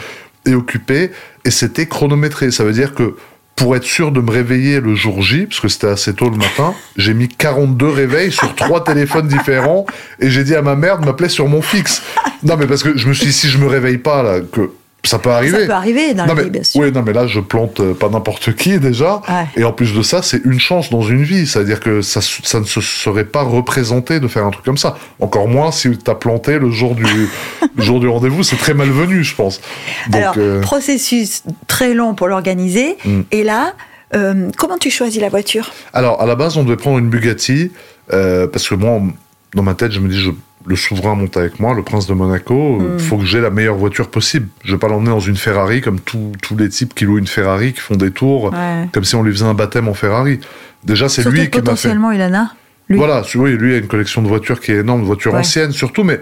[0.47, 1.11] est occupée,
[1.45, 2.51] et c'était chronométré.
[2.51, 3.17] Ça veut dire que
[3.61, 6.39] pour être sûr de me réveiller le jour J, parce que c'était assez tôt le
[6.39, 9.85] matin, j'ai mis 42 réveils sur trois téléphones différents
[10.19, 12.03] et j'ai dit à ma mère de m'appeler sur mon fixe.
[12.43, 14.71] Non, mais parce que je me suis dit, si je me réveille pas, là, que
[15.05, 15.61] ça peut arriver.
[15.61, 16.81] Ça peut arriver dans la vie, bien sûr.
[16.81, 19.23] Oui, non, mais là, je plante euh, pas n'importe qui déjà.
[19.57, 21.47] Et en plus de ça, c'est une chance dans une vie.
[21.47, 24.97] C'est-à-dire que ça, ça ne se serait pas représenté de faire un truc comme ça.
[25.19, 27.29] Encore moins si tu as planté le jour du,
[27.79, 28.43] jour du rendez-vous.
[28.43, 29.61] C'est très malvenu, je pense.
[30.13, 32.99] Alors, euh, processus très long pour l'organiser.
[33.05, 33.21] Mm.
[33.31, 33.75] Et là,
[34.15, 35.71] euh, comment tu choisis la voiture?
[35.93, 37.71] Alors, à la base, on devait prendre une Bugatti.
[38.09, 39.01] parce que moi,
[39.55, 40.31] dans ma tête, je me dis, je
[40.67, 42.99] le souverain monte avec moi, le prince de Monaco, il hmm.
[42.99, 44.49] faut que j'ai la meilleure voiture possible.
[44.63, 47.73] Je vais pas l'emmener dans une Ferrari comme tous les types qui louent une Ferrari,
[47.73, 48.53] qui font des tours,
[48.93, 50.41] comme si on lui faisait un baptême en Ferrari.
[50.85, 51.61] Déjà, c'est lui qui m'a fait.
[51.61, 52.55] Potentiellement, il en a.
[52.89, 52.99] Lui.
[52.99, 56.03] Voilà, oui, lui a une collection de voitures qui est énorme, de voitures anciennes surtout,
[56.03, 56.21] mais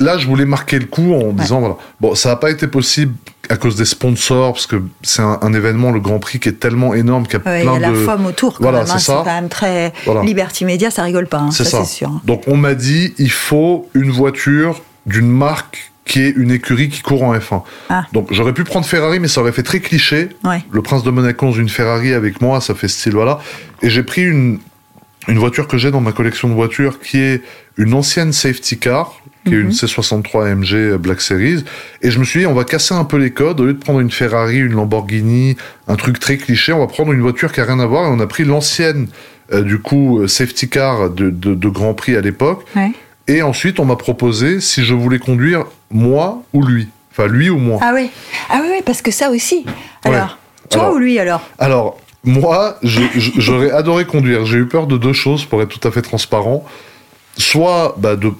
[0.00, 1.76] là, je voulais marquer le coup en disant voilà.
[2.00, 3.14] Bon, ça n'a pas été possible
[3.50, 6.94] à cause des sponsors, parce que c'est un, événement, le Grand Prix, qui est tellement
[6.94, 7.78] énorme qu'il y a plein de.
[7.78, 9.92] Il y a la femme autour, quand voilà, c'est hein, quand même très.
[10.22, 11.38] Liberty Media, ça rigole pas.
[11.38, 11.84] Hein, c'est ça.
[11.84, 12.20] Sûr.
[12.24, 17.02] Donc, on m'a dit il faut une voiture d'une marque qui est une écurie qui
[17.02, 17.62] court en F1.
[17.88, 18.04] Ah.
[18.12, 20.30] Donc j'aurais pu prendre Ferrari, mais ça aurait fait très cliché.
[20.70, 23.38] Le Prince de Monaco dans une Ferrari avec moi, ça fait style, voilà.
[23.82, 24.58] Et j'ai pris une,
[25.28, 27.42] une voiture que j'ai dans ma collection de voitures qui est
[27.76, 29.72] une ancienne safety car, qui est une mhm.
[29.72, 31.64] C63 AMG Black Series.
[32.02, 33.60] Et je me suis dit, on va casser un peu les codes.
[33.60, 35.56] Au lieu de prendre une Ferrari, une Lamborghini,
[35.88, 38.04] un truc très cliché, on va prendre une voiture qui a rien à voir.
[38.04, 39.08] Et on a pris l'ancienne,
[39.52, 42.64] euh, du coup, safety car de, de, Grand Prix à l'époque.
[43.28, 46.88] Et ensuite, on m'a proposé si je voulais conduire moi ou lui.
[47.12, 47.78] Enfin, lui ou moi.
[47.82, 48.10] Ah oui,
[48.48, 49.64] ah oui, parce que ça aussi.
[50.04, 51.42] Alors, toi ou lui alors?
[51.58, 54.44] Alors, moi, j'aurais adoré conduire.
[54.44, 56.64] J'ai eu peur de deux choses, pour être tout à fait transparent.
[57.38, 58.32] Soit bah, de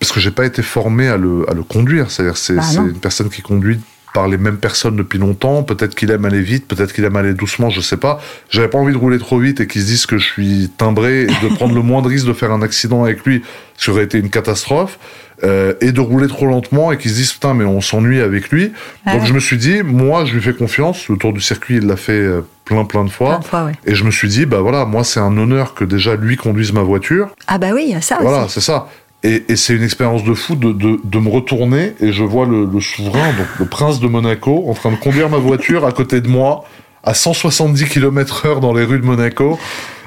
[0.00, 2.10] parce que j'ai pas été formé à le, à le conduire.
[2.10, 3.80] C'est-à-dire, c'est bah une personne qui conduit
[4.14, 5.62] par les mêmes personnes depuis longtemps.
[5.62, 8.20] Peut-être qu'il aime aller vite, peut-être qu'il aime aller doucement, je sais pas.
[8.48, 11.22] J'avais pas envie de rouler trop vite et qu'ils se disent que je suis timbré
[11.22, 13.42] et de prendre le moindre risque de faire un accident avec lui,
[13.76, 14.98] ça aurait été une catastrophe.
[15.44, 18.50] Euh, et de rouler trop lentement et qu'ils se disent putain mais on s'ennuie avec
[18.50, 18.72] lui.
[19.06, 21.08] Donc je me suis dit moi je lui fais confiance.
[21.08, 23.38] Le tour du circuit il l'a fait euh, plein plein de fois.
[23.86, 26.72] Et je me suis dit bah voilà moi c'est un honneur que déjà lui conduise
[26.72, 27.28] ma voiture.
[27.46, 28.18] Ah bah oui ça.
[28.20, 28.88] Voilà c'est ça.
[29.22, 32.46] Et, et c'est une expérience de fou de, de, de, me retourner et je vois
[32.46, 35.90] le, le, souverain, donc le prince de Monaco, en train de conduire ma voiture à
[35.90, 36.64] côté de moi
[37.02, 39.58] à 170 km heure dans les rues de Monaco.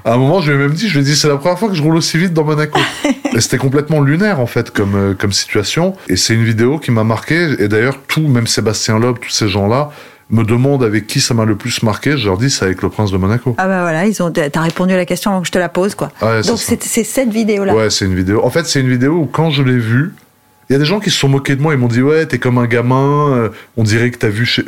[0.04, 1.60] À un moment, je lui ai même dit, je lui ai dit, c'est la première
[1.60, 2.80] fois que je roule aussi vite dans Monaco.
[3.34, 5.96] et c'était complètement lunaire, en fait, comme, euh, comme situation.
[6.08, 7.56] Et c'est une vidéo qui m'a marqué.
[7.60, 9.92] Et d'ailleurs, tout, même Sébastien Loeb, tous ces gens-là,
[10.32, 12.90] me demandent avec qui ça m'a le plus marqué, je leur dis c'est avec le
[12.90, 13.54] prince de Monaco.
[13.58, 15.70] Ah bah voilà, ils ont, t'as répondu à la question avant que je te la
[15.70, 16.10] pose quoi.
[16.22, 17.76] Donc c'est cette vidéo-là.
[17.76, 18.44] Ouais, c'est une vidéo.
[18.44, 20.14] En fait, c'est une vidéo où quand je l'ai vue,
[20.70, 22.26] il y a des gens qui se sont moqués de moi, ils m'ont dit ouais,
[22.26, 24.64] t'es comme un gamin, euh, on dirait que t'as vu chez.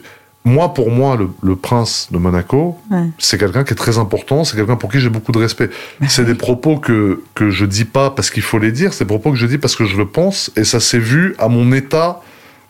[0.45, 2.77] Moi, pour moi, le, prince de Monaco,
[3.17, 5.69] c'est quelqu'un qui est très important, c'est quelqu'un pour qui j'ai beaucoup de respect.
[6.09, 9.07] C'est des propos que, que je dis pas parce qu'il faut les dire, c'est des
[9.07, 11.71] propos que je dis parce que je le pense, et ça s'est vu à mon
[11.71, 12.21] état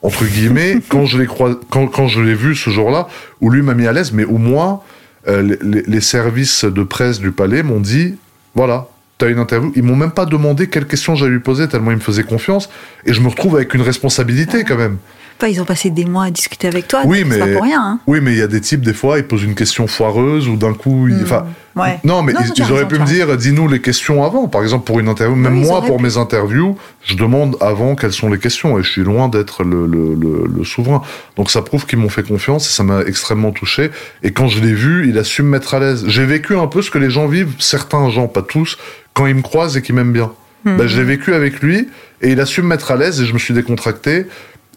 [0.03, 3.07] entre guillemets, quand je l'ai quand, quand je l'ai vu ce jour-là,
[3.41, 4.84] où lui m'a mis à l'aise, mais où moi,
[5.28, 8.15] euh, les, les services de presse du palais m'ont dit,
[8.53, 9.71] voilà, t'as une interview.
[9.76, 12.69] Ils m'ont même pas demandé quelles questions j'allais lui poser, tellement ils me faisaient confiance.
[13.05, 14.97] Et je me retrouve avec une responsabilité quand même.
[15.39, 17.01] Enfin, ils ont passé des mois à discuter avec toi.
[17.05, 17.81] Oui, mais- pas pour rien.
[17.81, 17.99] Hein.
[18.07, 20.55] Oui, mais il y a des types, des fois, ils posent une question foireuse ou
[20.55, 21.99] d'un coup, ils- Hmm, enfin, ouais.
[22.03, 24.47] non, mais Non, ils, auraient raison, pu me dire, dis-nous les questions avant.
[24.47, 26.03] Par exemple, pour une interview, même Oui, moi, pour pu.
[26.03, 29.86] mes interviews, je demande avant quelles sont les questions et je suis loin d'être le,
[29.86, 31.01] le, le, le souverain.
[31.36, 33.91] Donc ça prouve qu'ils m'ont fait confiance et ça m'a extrêmement touché.
[34.23, 36.05] Et quand je l'ai vu, il a su me mettre à l'aise.
[36.07, 38.77] J'ai vécu un peu ce que les gens vivent, certains gens, pas tous,
[39.13, 40.31] quand ils me croisent et qu'ils m'aiment bien.
[40.65, 41.89] Ben, je l'ai vécu avec lui
[42.21, 44.27] et il a su me mettre à l'aise et je me suis décontracté.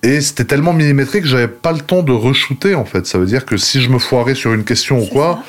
[0.07, 3.07] Et c'était tellement millimétrique que j'avais pas le temps de re-shooter en fait.
[3.07, 5.41] Ça veut dire que si je me foirais sur une question ou quoi,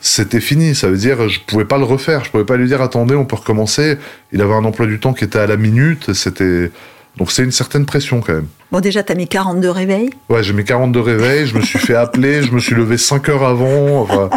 [0.00, 0.74] c'était fini.
[0.74, 2.24] Ça veut dire je pouvais pas le refaire.
[2.24, 3.98] Je pouvais pas lui dire attendez, on peut recommencer.
[4.32, 6.14] Il avait un emploi du temps qui était à la minute.
[6.14, 6.70] C'était
[7.18, 8.46] donc c'est une certaine pression quand même.
[8.72, 10.10] Bon, déjà, t'as mis 42 réveils.
[10.30, 13.28] Ouais, j'ai mis 42 réveils, je me suis fait appeler, je me suis levé 5
[13.28, 14.00] heures avant.
[14.00, 14.30] Enfin,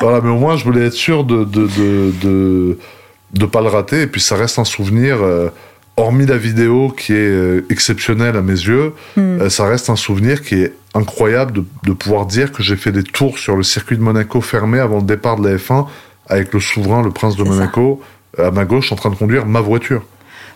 [0.00, 2.78] voilà, mais au moins je voulais être sûr de de, de, de,
[3.32, 4.02] de pas le rater.
[4.02, 5.48] Et puis ça reste un souvenir, euh,
[5.96, 9.40] hormis la vidéo qui est euh, exceptionnelle à mes yeux, Hmm.
[9.40, 12.92] euh, ça reste un souvenir qui est incroyable de, de pouvoir dire que j'ai fait
[12.92, 15.86] des tours sur le circuit de Monaco fermé avant le départ de la F1
[16.26, 17.50] avec le souverain, le prince de ça.
[17.50, 18.00] Monaco,
[18.38, 20.02] euh, à ma gauche en train de conduire ma voiture.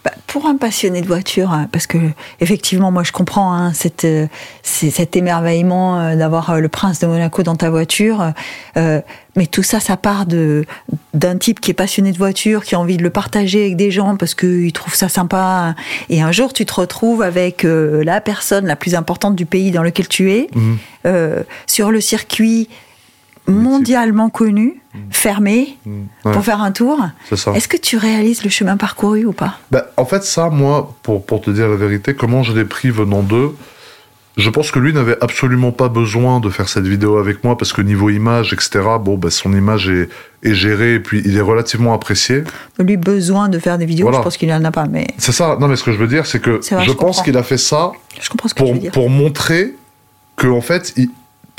[0.05, 1.99] Bah, pour un passionné de voiture, hein, parce que
[2.41, 4.27] effectivement, moi je comprends hein, cette, euh,
[4.63, 8.33] cet émerveillement euh, d'avoir euh, le prince de Monaco dans ta voiture,
[8.77, 9.01] euh,
[9.35, 10.65] mais tout ça, ça part de
[11.15, 13.91] d'un type qui est passionné de voiture, qui a envie de le partager avec des
[13.91, 15.75] gens parce qu'il trouve ça sympa.
[16.11, 19.73] Et un jour, tu te retrouves avec euh, la personne la plus importante du pays
[19.73, 20.79] dans lequel tu es, Mhm.
[21.07, 22.69] euh, sur le circuit
[23.49, 24.81] mondialement connu,
[25.11, 26.07] fermé, Mhm.
[26.25, 27.01] Ouais, pour faire un tour.
[27.31, 29.59] Est-ce que tu réalises le chemin parcouru ou pas?
[29.71, 32.91] Bah, en fait, ça, moi, pour, pour te dire la vérité, comment je l'ai pris
[32.91, 33.55] venant d'eux,
[34.37, 37.73] je pense que lui n'avait absolument pas besoin de faire cette vidéo avec moi parce
[37.73, 40.09] que niveau image, etc., bon, bah, son image est,
[40.45, 42.45] est gérée et puis il est relativement apprécié.
[42.79, 44.19] lui besoin de faire des vidéos, Voilà.
[44.19, 45.57] je pense qu'il en a pas, mais C'est ça.
[45.61, 47.43] Non, mais ce que je veux dire, c'est que vrai, je je pense qu'il a
[47.43, 47.91] fait ça
[48.21, 49.75] je pour, pour montrer
[50.37, 51.09] que, en fait, il,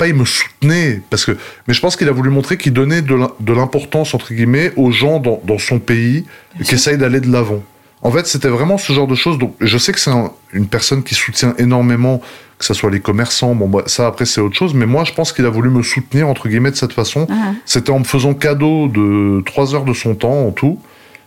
[0.00, 1.32] pas il me soutenait, parce que,
[1.68, 4.72] mais je pense qu'il a voulu montrer qu'il donnait de l'im- de l'importance, entre guillemets,
[4.76, 6.24] aux gens dans, dans son pays
[6.56, 7.62] Bien qui essayent d'aller de l'avant.
[8.02, 9.36] En fait, c'était vraiment ce genre de choses.
[9.38, 12.22] Donc, je sais que c'est un- une personne qui soutient énormément,
[12.58, 13.54] que ce soit les commerçants.
[13.54, 14.72] Bon, bah, ça, après, c'est autre chose.
[14.72, 17.26] Mais moi, je pense qu'il a voulu me soutenir, entre guillemets, de cette façon.
[17.30, 20.78] Ah, C'était en me faisant cadeau de trois heures de son temps en tout.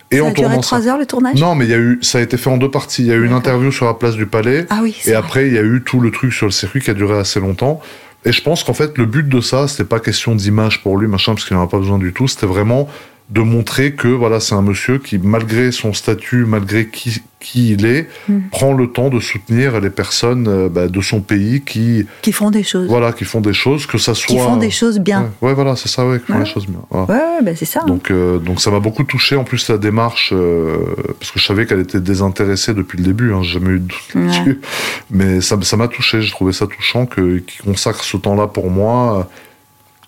[0.10, 1.40] Et ça en a duré trois heures le tournage?
[1.40, 3.04] Non, mais il y a eu, ça a été fait en deux parties.
[3.04, 4.66] Il y a eu une interview sur la place du Palais.
[4.72, 5.18] Ah oui, Et vrai.
[5.20, 7.40] après, il y a eu tout le truc sur le circuit qui a duré assez
[7.40, 7.82] longtemps.
[8.26, 11.08] Et je pense qu'en fait, le but de ça, c'était pas question d'image pour lui,
[11.08, 12.28] machin, parce qu'il n'en a pas besoin du tout.
[12.28, 12.88] C'était vraiment
[13.34, 17.86] de montrer que voilà, c'est un monsieur qui, malgré son statut, malgré qui, qui il
[17.86, 18.38] est, Mm.
[18.52, 22.52] prend le temps de soutenir les personnes euh, bah, de son pays qui, Qui font
[22.52, 22.88] des choses.
[22.88, 24.36] voilà, qui font des choses, que ça soit.
[24.36, 25.32] Qui font des choses bien.
[25.42, 26.80] Ouais, ouais, voilà, c'est ça, ouais, qui font les choses bien.
[26.92, 27.08] Voilà.
[27.12, 27.80] Ouais, bah, c'est ça.
[27.84, 27.88] hein.
[27.88, 29.36] Donc, euh, donc ça m'a beaucoup touché.
[29.36, 30.78] En plus, la démarche, euh,
[31.20, 33.34] parce que je savais qu'elle était désintéressée depuis le début.
[33.34, 34.62] Hein, j'ai jamais eu de doute là-dessus.
[35.10, 36.22] Mais ça ça m'a touché.
[36.22, 39.30] J'ai trouvé ça touchant que qu'il consacre ce temps-là pour moi,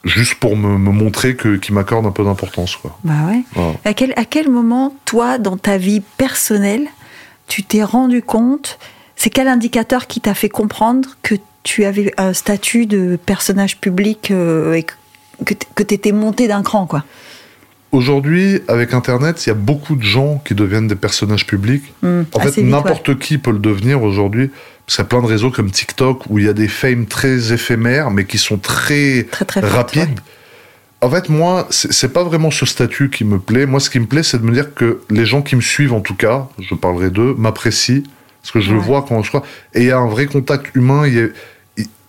[0.06, 2.98] juste pour me, me montrer que qu'il m'accorde un peu d'importance, quoi.
[3.04, 3.42] Bah ouais.
[3.54, 3.74] Voilà.
[3.84, 6.88] À quel, à quel moment, toi, dans ta vie personnelle,
[7.48, 8.80] tu t'es rendu compte,
[9.16, 14.30] c'est quel indicateur qui t'a fait comprendre que tu avais un statut de personnage public
[14.32, 17.04] euh, et que, que tu étais monté d'un cran, quoi?
[17.92, 21.94] Aujourd'hui, avec Internet, il y a beaucoup de gens qui deviennent des personnages publics.
[22.04, 24.52] Hum, En fait, n'importe qui peut le devenir aujourd'hui.
[24.86, 27.06] Parce qu'il y a plein de réseaux comme TikTok où il y a des fames
[27.08, 30.10] très éphémères, mais qui sont très très très forte, rapide.
[30.10, 30.16] ouais.
[31.02, 33.66] En fait, moi, c'est pas vraiment ce statut qui me plaît.
[33.66, 35.94] Moi, ce qui me plaît, c'est de me dire que les gens qui me suivent,
[35.94, 38.02] en tout cas, je parlerai d'eux, m'apprécient.
[38.42, 39.44] Parce que je le vois quand je crois.
[39.74, 41.06] Et il y a un vrai contact humain.
[41.08, 41.28] il y a-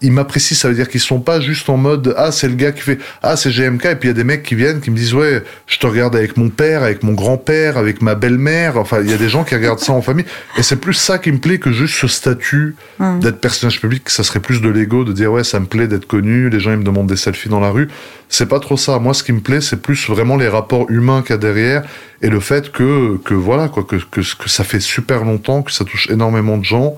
[0.02, 2.72] Ils, m'apprécient, ça veut dire qu'ils sont pas juste en mode Ah, c'est le gars
[2.72, 3.84] qui fait Ah, c'est GMK.
[3.86, 5.86] Et puis il y a des mecs qui viennent, qui me disent Ouais, je te
[5.86, 8.76] regarde avec mon père, avec mon grand-père, avec ma belle-mère.
[8.76, 10.26] Enfin, il y a des gens qui regardent ça en famille.
[10.58, 13.20] Et c'est plus ça qui me plaît que juste ce statut Hum.
[13.20, 16.06] d'être personnage public, ça serait plus de l'ego, de dire ouais, ça me plaît d'être
[16.06, 17.88] connu, les gens ils me demandent des selfies dans la rue.
[18.28, 18.98] C'est pas trop ça.
[18.98, 21.82] Moi, ce qui me plaît, c'est plus vraiment les rapports humains qu'il y a derrière
[22.22, 25.72] et le fait que, que voilà, quoi, que, que, que ça fait super longtemps, que
[25.72, 26.96] ça touche énormément de gens.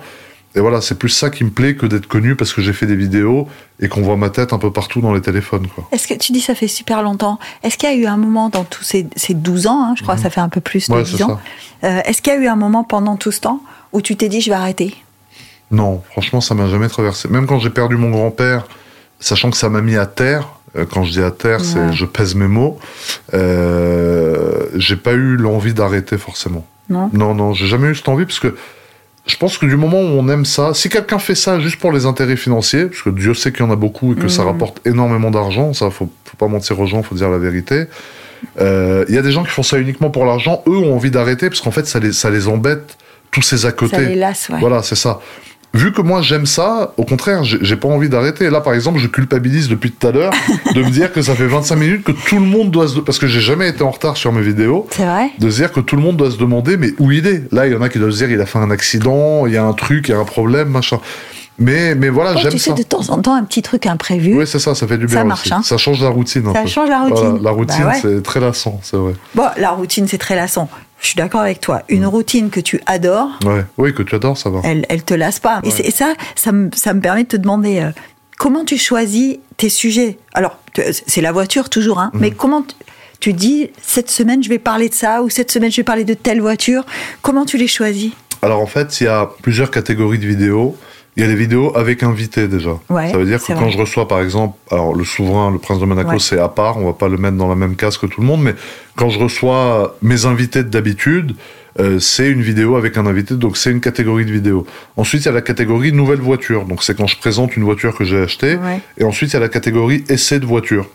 [0.55, 2.87] Et voilà, c'est plus ça qui me plaît que d'être connu parce que j'ai fait
[2.87, 3.47] des vidéos
[3.81, 5.67] et qu'on voit ma tête un peu partout dans les téléphones.
[5.93, 8.49] Est-ce que tu dis ça fait super longtemps Est-ce qu'il y a eu un moment
[8.49, 10.89] dans tous ces, ces 12 ans, hein, je crois que ça fait un peu plus
[10.89, 10.99] de Mhm.
[11.01, 11.39] Ouais, 10 c'est ans,
[11.85, 13.61] euh, est-ce qu'il y a eu un moment pendant tout ce temps
[13.93, 14.97] où tu t'es dit je vais arrêter?
[15.71, 17.29] Non, franchement, ça m'a jamais traversé.
[17.29, 18.67] Même quand j'ai perdu mon grand-père,
[19.21, 22.07] sachant que ça m'a mis à terre, euh, quand je dis à terre, c'est je
[22.07, 22.79] pèse mes mots,
[23.35, 26.65] euh, j'ai pas eu l'envie d'arrêter forcément.
[26.89, 27.11] Non?
[27.13, 28.57] Non, non, j'ai jamais eu cette envie parce que
[29.29, 31.93] je pense que du moment où on aime ça, si quelqu'un fait ça juste pour
[31.93, 34.43] les intérêts financiers, parce que Dieu sait qu'il y en a beaucoup et que ça
[34.43, 34.49] Mhm.
[34.49, 37.85] rapporte énormément d'argent, ça faut, faut pas mentir aux gens, faut dire la vérité.
[38.61, 41.11] Euh, Il y a des gens qui font ça uniquement pour l'argent, eux ont envie
[41.11, 42.97] d'arrêter parce qu'en fait ça les, ça les embête
[43.31, 43.97] tous ces à côté.
[43.97, 44.61] Ça les lasse, ouais.
[44.61, 45.21] Voilà, c'est ça.
[45.79, 48.51] Vu que moi j'aime ça, au contraire, j'ai pas envie d'arrêter.
[48.51, 50.33] Là, par exemple, je culpabilise depuis tout à l'heure
[50.75, 52.99] de me dire que ça fait 25 minutes que tout le monde doit se...
[52.99, 55.71] Parce que j'ai jamais été en retard sur mes vidéos C'est vrai de se dire
[55.71, 57.45] que tout le monde doit se demander mais où il est?
[57.53, 59.53] Là, il y en a qui doivent se dire il a fait un accident, il
[59.53, 60.99] y a un truc, il y a un problème, machin.
[61.59, 62.77] Mais, mais voilà, Oh, j'aime Tu sais, ça.
[62.77, 64.35] de temps en temps, un petit truc imprévu.
[64.39, 65.55] Oui, c'est ça, ça fait du Ça bien marche, aussi.
[65.55, 65.63] hein.
[65.63, 66.69] Ça change la routine un Ça peu.
[66.69, 67.15] change la routine.
[67.29, 67.99] Voilà, la routine, Bah ouais.
[68.01, 69.15] c'est très lassant, c'est vrai.
[69.35, 70.69] Bon, la routine, c'est très lassant.
[71.01, 71.83] Je suis d'accord avec toi.
[71.89, 72.07] Une Mm.
[72.09, 73.65] routine que tu adores, Ouais.
[73.77, 74.61] Oui, que tu adores, ça va.
[74.65, 75.61] elle, elle te lasse pas.
[75.65, 75.73] Et, Ouais.
[75.77, 77.91] c'est- et ça, ça me, ça me permet de te demander euh,
[78.39, 80.19] comment tu choisis tes sujets?
[80.35, 80.59] Alors,
[81.07, 82.19] c'est la voiture toujours, hein, Mm.
[82.21, 82.65] mais comment
[83.21, 86.05] tu dis cette semaine je vais parler de ça ou cette semaine je vais parler
[86.05, 86.85] de telle voiture.
[87.23, 88.13] Comment tu les choisis?
[88.43, 90.77] Alors en fait, il y a plusieurs catégories de vidéos.
[91.19, 92.79] Il y a les vidéos avec invité déjà.
[92.89, 95.81] Ouais, ça veut dire que quand je reçois par exemple, alors le souverain, le prince
[95.81, 96.19] de Monaco, Ouais.
[96.21, 98.27] c'est à part, on va pas le mettre dans la même case que tout le
[98.29, 98.55] monde, mais
[98.95, 101.35] quand je reçois mes invités d'habitude,
[101.81, 104.65] euh, c'est une vidéo avec un invité, donc c'est une catégorie de vidéo.
[104.97, 107.97] Ensuite, il y a la catégorie nouvelle voiture, donc c'est quand je présente une voiture
[107.97, 108.55] que j'ai achetée.
[108.55, 108.81] Ouais.
[108.97, 110.87] Et ensuite, il y a la catégorie essai de voiture.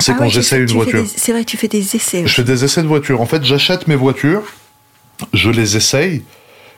[0.00, 1.00] C'est Ah quand j'essaie une voiture.
[1.02, 2.26] des- C'est vrai, tu fais des essais.
[2.26, 3.20] Je fais des essais de voitures.
[3.20, 4.42] En fait, j'achète mes voitures,
[5.32, 6.22] je les essaye,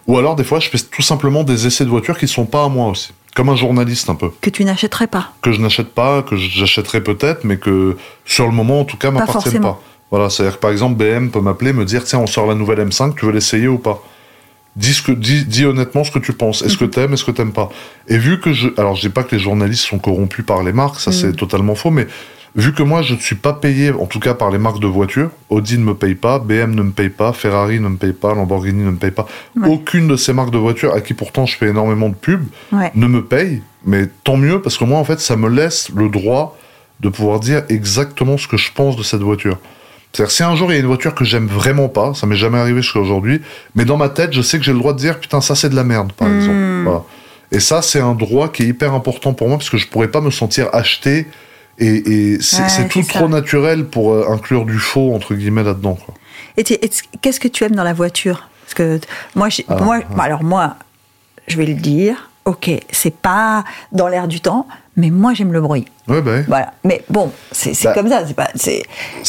[0.06, 2.64] ou alors des fois, je fais tout simplement des essais de voitures qui sont pas
[2.64, 3.12] à moi aussi.
[3.34, 4.30] Comme un journaliste un peu.
[4.40, 5.32] Que tu n'achèterais pas.
[5.42, 9.10] Que je n'achète pas, que j'achèterai peut-être, mais que sur le moment, en tout cas,
[9.10, 9.80] m'appartiennent pas.
[10.10, 12.78] Voilà, c'est-à-dire que par exemple, BM peut m'appeler, me dire tiens, on sort la nouvelle
[12.88, 14.02] M5, tu veux l'essayer ou pas?
[14.76, 16.62] Dis, ce que, dis, dis honnêtement ce que tu penses.
[16.62, 16.90] Est-ce que Mhm.
[16.90, 17.70] t'aimes, est-ce que t'aimes pas?
[18.08, 18.68] Et vu que je.
[18.78, 21.36] Alors, je dis pas que les journalistes sont corrompus par les marques, ça c'est Mhm.
[21.36, 22.06] totalement faux, mais
[22.56, 24.86] vu que moi je ne suis pas payé, en tout cas par les marques de
[24.86, 28.12] voitures, Audi ne me paye pas, BM ne me paye pas, Ferrari ne me paye
[28.12, 29.26] pas, Lamborghini ne me paye pas,
[29.56, 29.68] Ouais.
[29.68, 32.90] aucune de ces marques de voitures, à qui pourtant je fais énormément de pubs, Ouais.
[32.94, 36.08] ne me paye, mais tant mieux, parce que moi, en fait, ça me laisse le
[36.08, 36.56] droit
[37.00, 39.58] de pouvoir dire exactement ce que je pense de cette voiture.
[40.12, 42.36] C'est-à-dire, si un jour il y a une voiture que j'aime vraiment pas, ça m'est
[42.36, 43.42] jamais arrivé jusqu'à aujourd'hui,
[43.74, 45.68] mais dans ma tête, je sais que j'ai le droit de dire, putain, ça c'est
[45.68, 46.36] de la merde, par Mm.
[46.38, 46.58] exemple.
[46.84, 47.02] Voilà.
[47.52, 50.08] Et ça, c'est un droit qui est hyper important pour moi, parce que je pourrais
[50.08, 51.26] pas me sentir acheté,
[51.78, 53.18] et, et c'est Ouais, tout ça.
[53.18, 55.98] trop naturel pour euh, inclure du faux, entre guillemets, là-dedans.
[56.56, 58.48] Et, qu'est-ce que tu aimes dans la voiture?
[58.64, 59.00] Parce que
[59.34, 60.22] moi, Ah, moi, ah.
[60.22, 60.76] alors moi,
[61.46, 62.30] je vais le dire.
[62.46, 65.86] Ok, c'est pas dans l'air du temps, mais moi j'aime le bruit.
[66.06, 66.74] Ouais, bah, ouais, Voilà.
[66.84, 67.92] Mais bon, c'est Bah.
[67.92, 68.22] comme ça.
[68.24, 68.48] C'est pas.
[68.54, 68.84] C'est.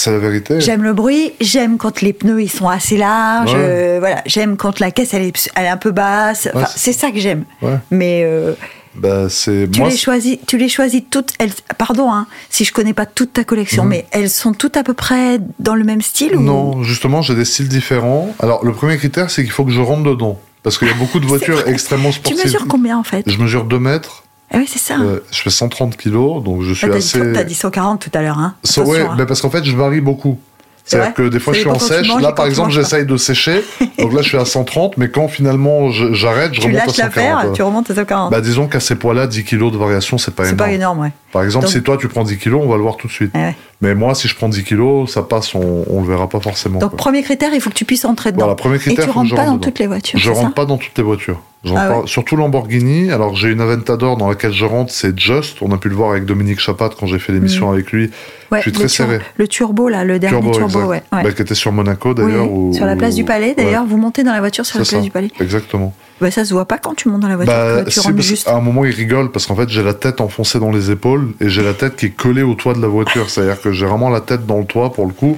[0.06, 0.62] la vérité.
[0.62, 1.34] J'aime le bruit.
[1.42, 3.54] J'aime quand les pneus ils sont assez larges.
[3.56, 3.60] Ouais.
[3.60, 4.22] euh, voilà.
[4.28, 6.48] J'aime quand la caisse elle est, elle est un peu basse.
[6.54, 7.46] Ouais, c'est ça que j'aime.
[7.64, 7.78] Ouais.
[7.90, 8.54] Mais euh,
[8.98, 10.38] Bah, c'est tu moi, les choisis.
[10.48, 11.34] Tu les choisis toutes.
[11.40, 13.90] Elles, pardon, hein, si je connais pas toute ta collection, Mhm.
[13.90, 17.36] mais elles sont toutes à peu près dans le même style ou Non, justement, j'ai
[17.36, 18.34] des styles différents.
[18.40, 20.40] Alors, le premier critère, c'est qu'il faut que je rentre dedans.
[20.64, 22.44] Parce qu'il y a beaucoup de voitures extrêmement Tu sportives.
[22.46, 25.00] mesures combien en fait Je mesure 2 mètres, Ah oui, c'est ça.
[25.00, 27.32] euh, je fais 130 kilos, donc je suis Ah, T'as assez...
[27.34, 28.56] t'as dit 140 tout à l'heure, hein.
[28.64, 29.16] So- ouais, hein.
[29.18, 30.40] bah parce qu'en fait, je varie beaucoup.
[30.88, 32.08] C'est C'est-à-dire que des fois, je suis en tu sèche.
[32.22, 33.62] Là, par tu exemple, j'essaye de sécher.
[34.00, 36.96] donc là, je suis à 130, mais quand finalement j'arrête, je tu remonte à lâches
[36.96, 37.16] 140.
[37.16, 37.54] l'affaire, ouais.
[37.54, 38.32] tu remontes à 140.
[38.32, 40.70] Bah, disons qu'à ces poids-là, 10 kilos de variation, c'est pas c'est énorme.
[40.70, 41.12] pas énorme, ouais.
[41.32, 43.12] Par exemple, Donc- si toi, tu prends 10 kilos, on va le voir tout de
[43.12, 43.32] suite.
[43.36, 43.54] Ouais.
[43.82, 46.80] Mais moi, si je prends 10 kilos, ça passe, on, on le verra pas forcément.
[46.80, 46.98] Donc, quoi.
[46.98, 48.46] premier critère, il faut que tu puisses entrer dedans.
[48.46, 49.64] Voilà, premier Et critère, tu que rentres pas dans dedans.
[49.66, 51.42] toutes les voitures, Je rentre pas dans toutes les voitures.
[51.76, 52.08] Ah ouais.
[52.08, 53.12] Surtout Lamborghini.
[53.12, 55.58] Alors j'ai une Aventador dans laquelle je rentre, c'est Just.
[55.62, 58.10] On a pu le voir avec Dominique Chapat quand j'ai fait l'émission avec lui.
[58.52, 59.20] Ouais, je suis très serré.
[59.36, 60.86] le turbo, là, le dernier turbo, exact.
[60.88, 61.24] ouais.
[61.24, 62.50] Bah, qui était sur Monaco Oui, d'ailleurs.
[62.50, 63.86] ou- sur la place du Palais, d'ailleurs.
[63.86, 65.02] Vous montez dans la voiture sur la place ça.
[65.02, 65.30] du Palais.
[65.42, 65.94] Exactement.
[66.20, 67.54] Bah, ça se voit pas quand tu montes dans la voiture.
[67.54, 68.46] Bah, tu rentres juste.
[68.46, 71.34] qu'à un moment, il rigole parce qu'en fait, j'ai la tête enfoncée dans les épaules
[71.40, 73.30] et j'ai la tête qui est collée au toit de la voiture.
[73.30, 75.38] C'est-à-dire que j'ai vraiment la tête dans le toit pour le coup.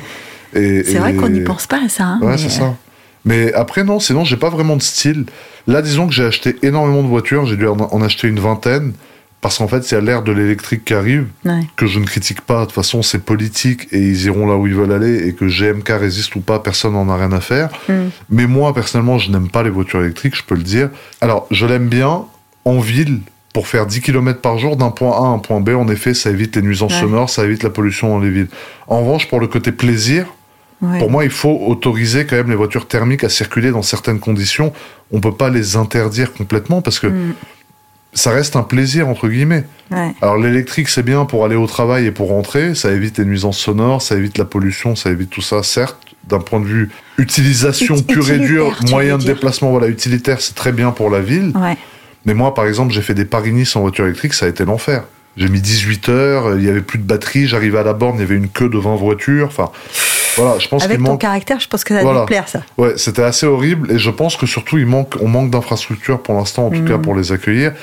[0.54, 2.06] Et, C'est vrai qu'on n'y pense pas à ça.
[2.06, 2.74] hein, Ouais, mais, c'est ça.
[3.26, 5.26] Mais après, non, sinon, j'ai pas vraiment de style.
[5.68, 7.46] Là, disons que j'ai acheté énormément de voitures.
[7.46, 8.94] J'ai dû en acheter une vingtaine.
[9.42, 11.62] Parce qu'en fait, il y a l'ère de l'électrique qui arrive, ouais.
[11.78, 12.62] que je ne critique pas.
[12.62, 15.28] De toute façon, c'est politique et ils iront là où ils veulent aller.
[15.28, 17.70] Et que GMK résiste ou pas, personne n'en a rien à faire.
[17.88, 17.94] Mm.
[18.32, 20.90] Mais moi, personnellement, je n'aime pas les voitures électriques, je peux le dire.
[21.22, 22.26] Alors, je l'aime bien
[22.66, 23.22] en ville
[23.54, 25.70] pour faire 10 km par jour d'un point A à un point B.
[25.70, 27.00] En effet, ça évite les nuisances Ouais.
[27.00, 28.50] sonores, ça évite la pollution dans les villes.
[28.88, 30.26] En revanche, pour le côté plaisir,
[30.82, 31.00] Ouais.
[31.00, 34.72] pour moi, il faut autoriser quand même les voitures thermiques à circuler dans certaines conditions.
[35.12, 37.34] On peut pas les interdire complètement parce que Mm.
[38.14, 39.66] Ça reste un plaisir, entre guillemets.
[39.92, 40.14] Ouais.
[40.22, 43.58] Alors l'électrique, c'est bien pour aller au travail et pour rentrer, ça évite les nuisances
[43.60, 45.98] sonores, ça évite la pollution, ça évite tout ça, certes,
[46.28, 50.56] d'un point de vue utilisation Ut- pure et dure, moyen de déplacement, voilà, utilitaire, c'est
[50.56, 51.52] très bien pour la ville.
[51.56, 51.78] Ouais.
[52.26, 55.04] Mais moi, par exemple, j'ai fait des Paris-Nice en voiture électrique, ça a été l'enfer.
[55.38, 58.22] J'ai mis 18 heures, il y avait plus de batterie, j'arrivais à la borne, il
[58.22, 59.72] y avait une queue de 20 voitures, enfin...
[60.38, 61.22] voilà, je pense Avec ton manque.
[61.22, 62.22] caractère, je pense que ça va Voilà.
[62.22, 62.62] te plaire, ça.
[62.78, 66.36] Ouais, c'était assez horrible et je pense que surtout il manque, on manque d'infrastructures pour
[66.36, 66.88] l'instant, en tout Mhm.
[66.90, 67.74] cas pour les accueillir.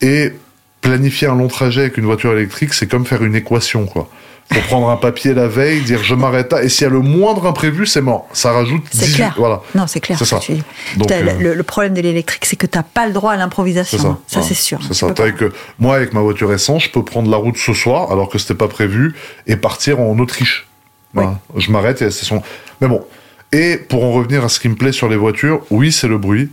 [0.00, 0.32] Et
[0.80, 4.08] planifier un long trajet avec une voiture électrique, c'est comme faire une équation, quoi.
[4.52, 7.00] Faut prendre un papier la veille, dire je m'arrête là, et s'il y a le
[7.00, 8.28] moindre imprévu, c'est mort.
[8.34, 9.34] Ça rajoute C'est 18, clair.
[9.38, 9.62] voilà.
[9.74, 10.18] Non, c'est clair.
[10.18, 10.38] C'est ça.
[10.38, 10.52] tu.
[10.98, 13.36] Donc, euh, le, le problème de l'électrique, c'est que tu n'as pas le droit à
[13.36, 14.18] l'improvisation.
[14.26, 14.42] C'est ça.
[14.46, 14.78] C'est sûr.
[14.86, 15.06] C'est ça.
[15.14, 15.30] pas.
[15.32, 18.36] que moi, avec ma voiture essence, je peux prendre la route ce soir, alors que
[18.36, 19.14] c'était pas prévu,
[19.46, 20.66] et partir en Autriche.
[21.14, 21.38] Voilà.
[21.56, 22.42] Je m'arrête et la station.
[22.80, 23.04] Mais bon.
[23.52, 26.18] Et pour en revenir à ce qui me plaît sur les voitures, oui, c'est le
[26.18, 26.50] bruit.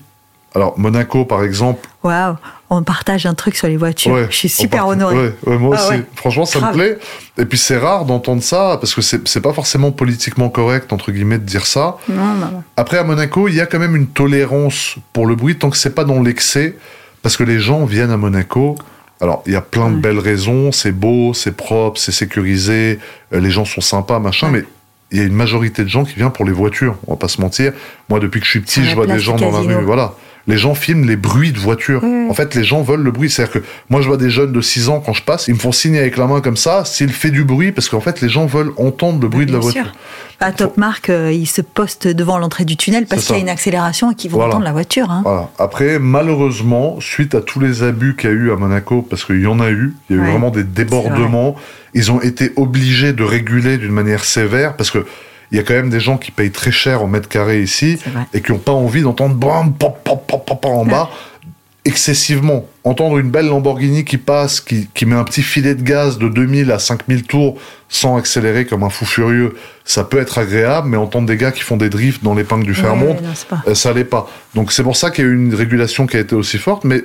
[0.53, 2.35] Alors, Monaco, par exemple, Waouh,
[2.69, 4.11] on partage un truc sur les voitures.
[4.11, 5.15] Ouais, je suis super part- honoré.
[5.15, 6.01] ouais, ouais, moi Ah aussi.
[6.15, 6.71] Franchement, ça Grave.
[6.71, 6.99] me plaît.
[7.37, 11.11] Et puis c'est rare d'entendre ça parce que c'est c'est pas forcément politiquement correct entre
[11.13, 11.97] guillemets de dire ça.
[12.09, 12.63] Non, non, non.
[12.75, 15.77] Après à Monaco, il y a quand même une tolérance pour le bruit tant que
[15.77, 16.75] c'est pas dans l'excès
[17.21, 18.75] parce que les gens viennent à Monaco.
[19.21, 22.97] Alors, il y a plein de belles raisons, c'est beau, c'est propre, c'est sécurisé,
[23.33, 24.63] euh, les gens sont sympas, machin, mais
[25.11, 27.27] il y a une majorité de gens qui viennent pour les voitures, on va pas
[27.27, 27.73] se mentir.
[28.09, 30.15] Moi, depuis que je suis petit, je vois des gens dans la rue, voilà.
[30.47, 31.59] Les gens filment les bruits de.
[31.59, 32.27] Ouais, ouais.
[32.29, 33.29] En fait, les gens veulent le bruit.
[33.29, 35.59] C'est-à-dire que moi, je vois des jeunes de 6 ans quand je passe, ils me
[35.59, 38.29] font signer avec la main comme ça, s'il fait du bruit, parce qu'en fait, les
[38.29, 39.83] gens veulent entendre le bruit de la voiture.
[39.83, 39.93] sûr.
[40.39, 43.41] À Top Mark, euh, ils se postent devant l'entrée du tunnel parce qu'il y a
[43.43, 44.53] une accélération et qu'ils vont Voilà.
[44.53, 45.11] entendre la voiture.
[45.11, 45.21] hein.
[45.23, 45.49] Voilà.
[45.59, 49.41] Après, malheureusement, suite à tous les abus qu'il y a eu à Monaco, parce qu'il
[49.41, 51.55] y en a eu, il y a eu Ouais, vraiment des débordements,
[51.93, 55.05] ils ont été obligés de réguler d'une manière sévère, parce que
[55.51, 57.97] il y a quand même des gens qui payent très cher en mètre carré ici,
[58.33, 61.09] et qui n'ont pas envie d'entendre bam, pop, pop, pop, pop, en bas,
[61.85, 62.65] excessivement.
[62.83, 66.29] Entendre une belle Lamborghini qui passe, qui, qui met un petit filet de gaz de
[66.29, 67.57] 2000 à 5000 tours
[67.89, 71.61] sans accélérer comme un fou furieux, ça peut être agréable, mais entendre des gars qui
[71.61, 73.61] font des drifts dans l'épingle du Ouais, c'est pas.
[73.67, 74.29] euh, ça l'est pas.
[74.55, 76.83] Donc c'est pour ça qu'il y a eu une régulation qui a été aussi forte,
[76.85, 77.03] mais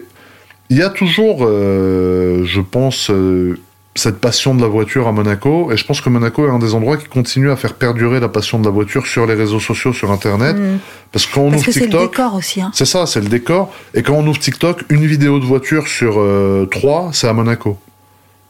[0.68, 3.58] il y a toujours, euh, je pense, euh,
[3.98, 6.74] cette passion de la voiture à Monaco, et je pense que Monaco est un des
[6.74, 9.92] endroits qui continue à faire perdurer la passion de la voiture sur les réseaux sociaux,
[9.92, 10.78] sur Internet, Mm.
[11.12, 12.60] parce que quand on Parce ouvre que c'est le TikTok, décor aussi.
[12.60, 12.70] hein.
[12.74, 16.14] c'est ça, c'est le décor, et quand on ouvre TikTok, une vidéo de voiture sur
[16.18, 17.78] euh, trois, c'est à Monaco.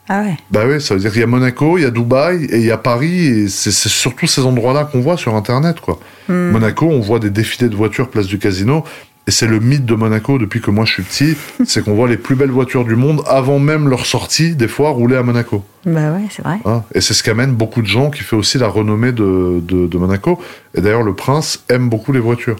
[0.08, 0.36] Ah ouais.
[0.52, 2.64] Bah oui, ça veut dire qu'il y a Monaco, il y a Dubaï et il
[2.64, 5.98] y a Paris, et c'est c'est surtout ces endroits-là qu'on voit sur Internet, quoi.
[6.28, 6.50] Mm.
[6.50, 8.84] Monaco, on voit des défilés de voitures place du casino.
[9.28, 12.08] Et c'est le mythe de Monaco depuis que moi je suis petit, c'est qu'on voit
[12.08, 15.64] les plus belles voitures du monde avant même leur sortie, des fois rouler à Monaco.
[15.84, 16.58] Bah ouais, c'est vrai.
[16.64, 16.84] Hein.
[16.94, 19.98] Et c'est ce qu'amène beaucoup de gens, qui fait aussi la renommée de, de, de
[19.98, 20.40] Monaco.
[20.74, 22.56] Et d'ailleurs, le prince aime beaucoup les voitures.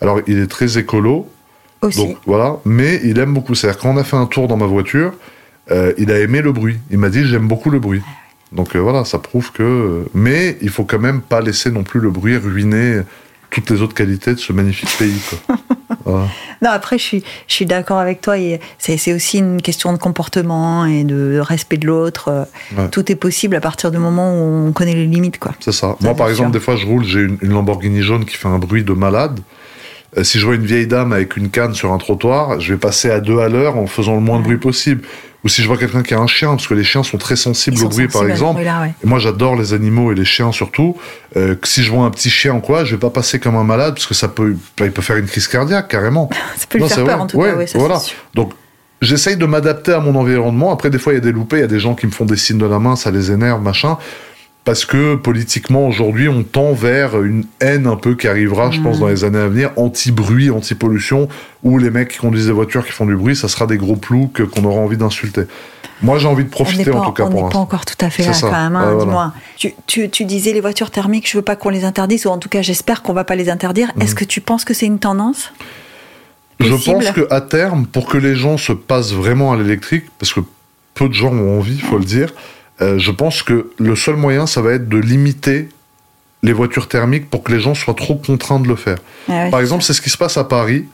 [0.00, 1.28] Alors, il est très écolo,
[1.82, 1.98] Aussi.
[1.98, 3.54] donc voilà, mais il aime beaucoup.
[3.54, 5.12] C'est-à-dire, quand on a fait un tour dans ma voiture,
[5.70, 6.78] euh, il a aimé le bruit.
[6.90, 8.00] Il m'a dit, j'aime beaucoup le bruit.
[8.52, 10.04] Donc euh, voilà, ça prouve que.
[10.14, 13.00] Mais il faut quand même pas laisser non plus le bruit ruiner
[13.50, 15.20] toutes les autres qualités de ce magnifique pays.
[15.28, 15.56] Quoi.
[16.06, 18.38] Non, après, je suis, je suis d'accord avec toi.
[18.38, 22.28] et C'est aussi une question de comportement et de respect de l'autre.
[22.28, 22.44] Euh,
[22.76, 22.88] Ouais.
[22.90, 25.52] Tout est possible à partir du moment où on connaît les limites, quoi.
[25.60, 25.88] C'est ça.
[25.88, 26.52] Ça, Moi, par exemple, sûr.
[26.58, 29.40] des fois, je roule, j'ai une, une Lamborghini jaune qui fait un bruit de malade.
[30.16, 32.78] Euh, si je vois une vieille dame avec une canne sur un trottoir, je vais
[32.78, 35.02] passer à deux à l'heure en faisant le moins de bruit possible.
[35.46, 37.36] Ou si je vois quelqu'un qui a un chien, parce que les chiens sont très
[37.36, 38.54] sensibles au bruit, par exemple.
[38.54, 38.94] bruit-là, ouais.
[39.04, 40.96] Et moi, j'adore les animaux et les chiens surtout.
[41.36, 43.62] Euh, si je vois un petit chien ou quoi, je vais pas passer comme un
[43.62, 46.28] malade parce que ça peut, il peut faire une crise cardiaque carrément.
[46.56, 47.22] Ça peut lui Non, faire c'est peur, vrai.
[47.22, 47.56] en tout Ouais, cas.
[47.58, 48.00] Ouais, ça, voilà.
[48.34, 48.54] Donc,
[49.00, 50.72] j'essaye de m'adapter à mon environnement.
[50.72, 52.10] Après, des fois, il y a des loupés, il y a des gens qui me
[52.12, 53.98] font des signes de la main, ça les énerve, machin.
[54.66, 58.98] Parce que politiquement, aujourd'hui, on tend vers une haine un peu qui arrivera, je pense,
[58.98, 61.28] dans les années à venir, anti-bruit, anti-pollution,
[61.62, 63.94] où les mecs qui conduisent des voitures qui font du bruit, ça sera des gros
[63.94, 65.42] ploucs que- qu'on aura envie d'insulter.
[66.02, 67.94] Moi, j'ai envie de profiter, pas, en tout cas, on pour n'est pas encore tout
[68.04, 68.48] à fait là, ça.
[68.50, 68.74] quand même.
[68.74, 69.04] hein, voilà.
[69.04, 72.30] Dis-moi, tu, tu- tu disais les voitures thermiques, je veux pas qu'on les interdise, ou
[72.30, 73.92] en tout cas, j'espère qu'on va pas les interdire.
[73.94, 74.02] Mhm.
[74.02, 75.52] Est-ce que tu penses que c'est une tendance?
[76.58, 80.40] Je pense qu'à terme, pour que les gens se passent vraiment à l'électrique, parce que
[80.94, 82.32] peu de gens ont envie, faut le dire,
[82.80, 85.68] euh, je pense que le seul moyen, ça va être de limiter
[86.42, 88.98] les voitures thermiques pour que les gens soient trop contraints de le faire.
[89.28, 90.84] Ah Par exemple, c'est ce qui se passe à Paris,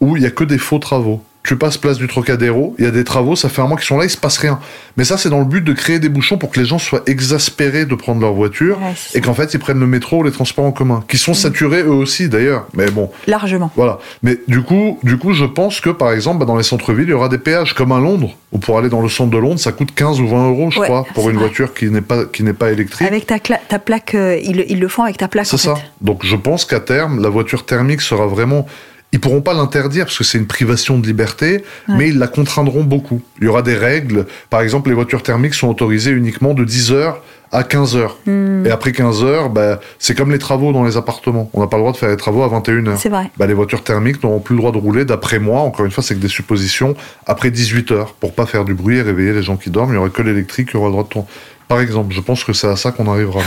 [0.00, 1.22] où il y a que des faux travaux.
[1.46, 3.86] Tu passes place du Trocadéro, il y a des travaux, ça fait un mois qu'ils
[3.86, 4.58] sont là, il se passe rien.
[4.96, 7.02] Mais ça, c'est dans le but de créer des bouchons pour que les gens soient
[7.06, 10.32] exaspérés de prendre leur voiture Ouais, et qu'en fait, ils prennent le métro ou les
[10.32, 12.66] transports en commun, qui sont saturés eux aussi d'ailleurs.
[12.74, 13.70] Mais bon, Largement.
[13.76, 13.98] voilà.
[14.22, 17.10] Mais du coup, du coup, je pense que par exemple, bah, dans les centres-villes, il
[17.10, 19.60] y aura des péages comme à Londres, où pour aller dans le centre de Londres,
[19.60, 21.46] ça coûte 15 ou 20 euros, je Ouais, crois, pour une vrai.
[21.46, 23.06] voiture qui n'est pas, qui n'est pas électrique.
[23.06, 25.46] Avec ta, ta plaque, euh, ils, le- ils le font avec ta plaque.
[25.46, 25.76] C'est ça.
[25.76, 25.82] fait.
[26.00, 28.66] Donc je pense qu'à terme, la voiture thermique sera vraiment.
[29.12, 32.82] Ils pourront pas l'interdire parce que c'est une privation de liberté, mais ils la contraindront
[32.84, 33.22] beaucoup.
[33.40, 34.26] Il y aura des règles.
[34.50, 38.18] Par exemple, les voitures thermiques sont autorisées uniquement de 10 heures à 15 heures.
[38.26, 41.48] Hmm, Et après 15 heures, bah, c'est comme les travaux dans les appartements.
[41.54, 42.98] On n'a pas le droit de faire les travaux à 21 heures.
[42.98, 43.30] C'est vrai.
[43.38, 46.02] Bah, les voitures thermiques n'auront plus le droit de rouler, d'après moi, encore une fois,
[46.02, 46.94] c'est que des suppositions,
[47.26, 49.92] après 18 heures, pour pas faire du bruit et réveiller les gens qui dorment.
[49.92, 51.28] Il y aura que l'électrique qui aura le droit de tourner.
[51.68, 53.40] Par exemple, je pense que c'est à ça qu'on arrivera.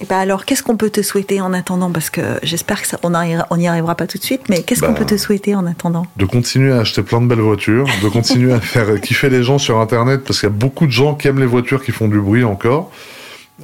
[0.00, 1.90] Et ben alors, qu'est-ce qu'on peut te souhaiter en attendant?
[1.90, 4.92] Parce que j'espère que ça, on n'y arrivera pas tout de suite, mais qu'est-ce qu'on
[4.92, 4.98] Bah.
[4.98, 6.06] peut te souhaiter en attendant?
[6.16, 9.58] De continuer à acheter plein de belles voitures, de continuer à faire kiffer les gens
[9.58, 12.06] sur Internet, parce qu'il y a beaucoup de gens qui aiment les voitures qui font
[12.06, 12.92] du bruit encore,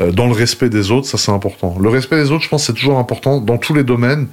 [0.00, 1.76] euh, dans le respect des autres, ça c'est important.
[1.78, 4.26] Le respect des autres, je pense, c'est toujours important dans tous les domaines,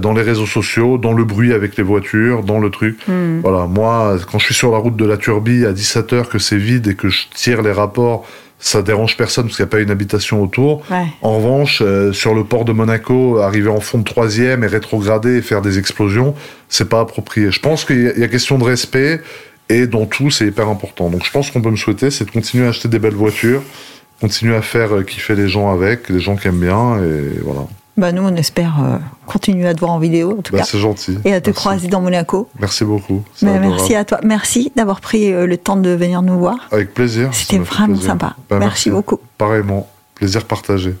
[0.00, 2.98] dans les réseaux sociaux, dans le bruit avec les voitures, dans le truc.
[3.08, 3.40] Hmm.
[3.40, 6.58] Voilà, moi, quand je suis sur la route de la Turbie à 17h, que c'est
[6.58, 8.26] vide et que je tire les rapports,
[8.58, 10.82] ça dérange personne parce qu'il n'y a pas une habitation autour.
[10.90, 11.06] Ouais.
[11.22, 15.36] En revanche, euh, sur le port de Monaco, arriver en fond de troisième et rétrograder
[15.36, 16.34] et faire des explosions,
[16.68, 17.50] c'est pas approprié.
[17.50, 19.20] Je pense qu'il y, y a question de respect
[19.68, 21.08] et dans tout, c'est hyper important.
[21.08, 23.62] Donc je pense qu'on peut me souhaiter, c'est de continuer à acheter des belles voitures,
[24.20, 27.66] continuer à faire euh, kiffer les gens avec, les gens qui aiment bien et voilà.
[27.98, 28.96] Bah nous, on espère euh,
[29.26, 31.18] continuer à te voir en vidéo, en tout Bah, cas, c'est gentil.
[31.24, 31.60] et à te Merci.
[31.60, 32.48] croiser dans Monaco.
[32.60, 33.24] Merci beaucoup.
[33.42, 33.66] Adorable.
[33.66, 34.20] merci à toi.
[34.22, 36.56] Merci d'avoir pris euh, le temps de venir nous voir.
[36.70, 37.30] Avec plaisir.
[37.34, 38.10] C'était vraiment plaisir.
[38.12, 38.36] sympa.
[38.48, 39.18] Bah, merci beaucoup.
[39.36, 39.88] Pareillement.
[40.14, 40.94] Plaisir partagé.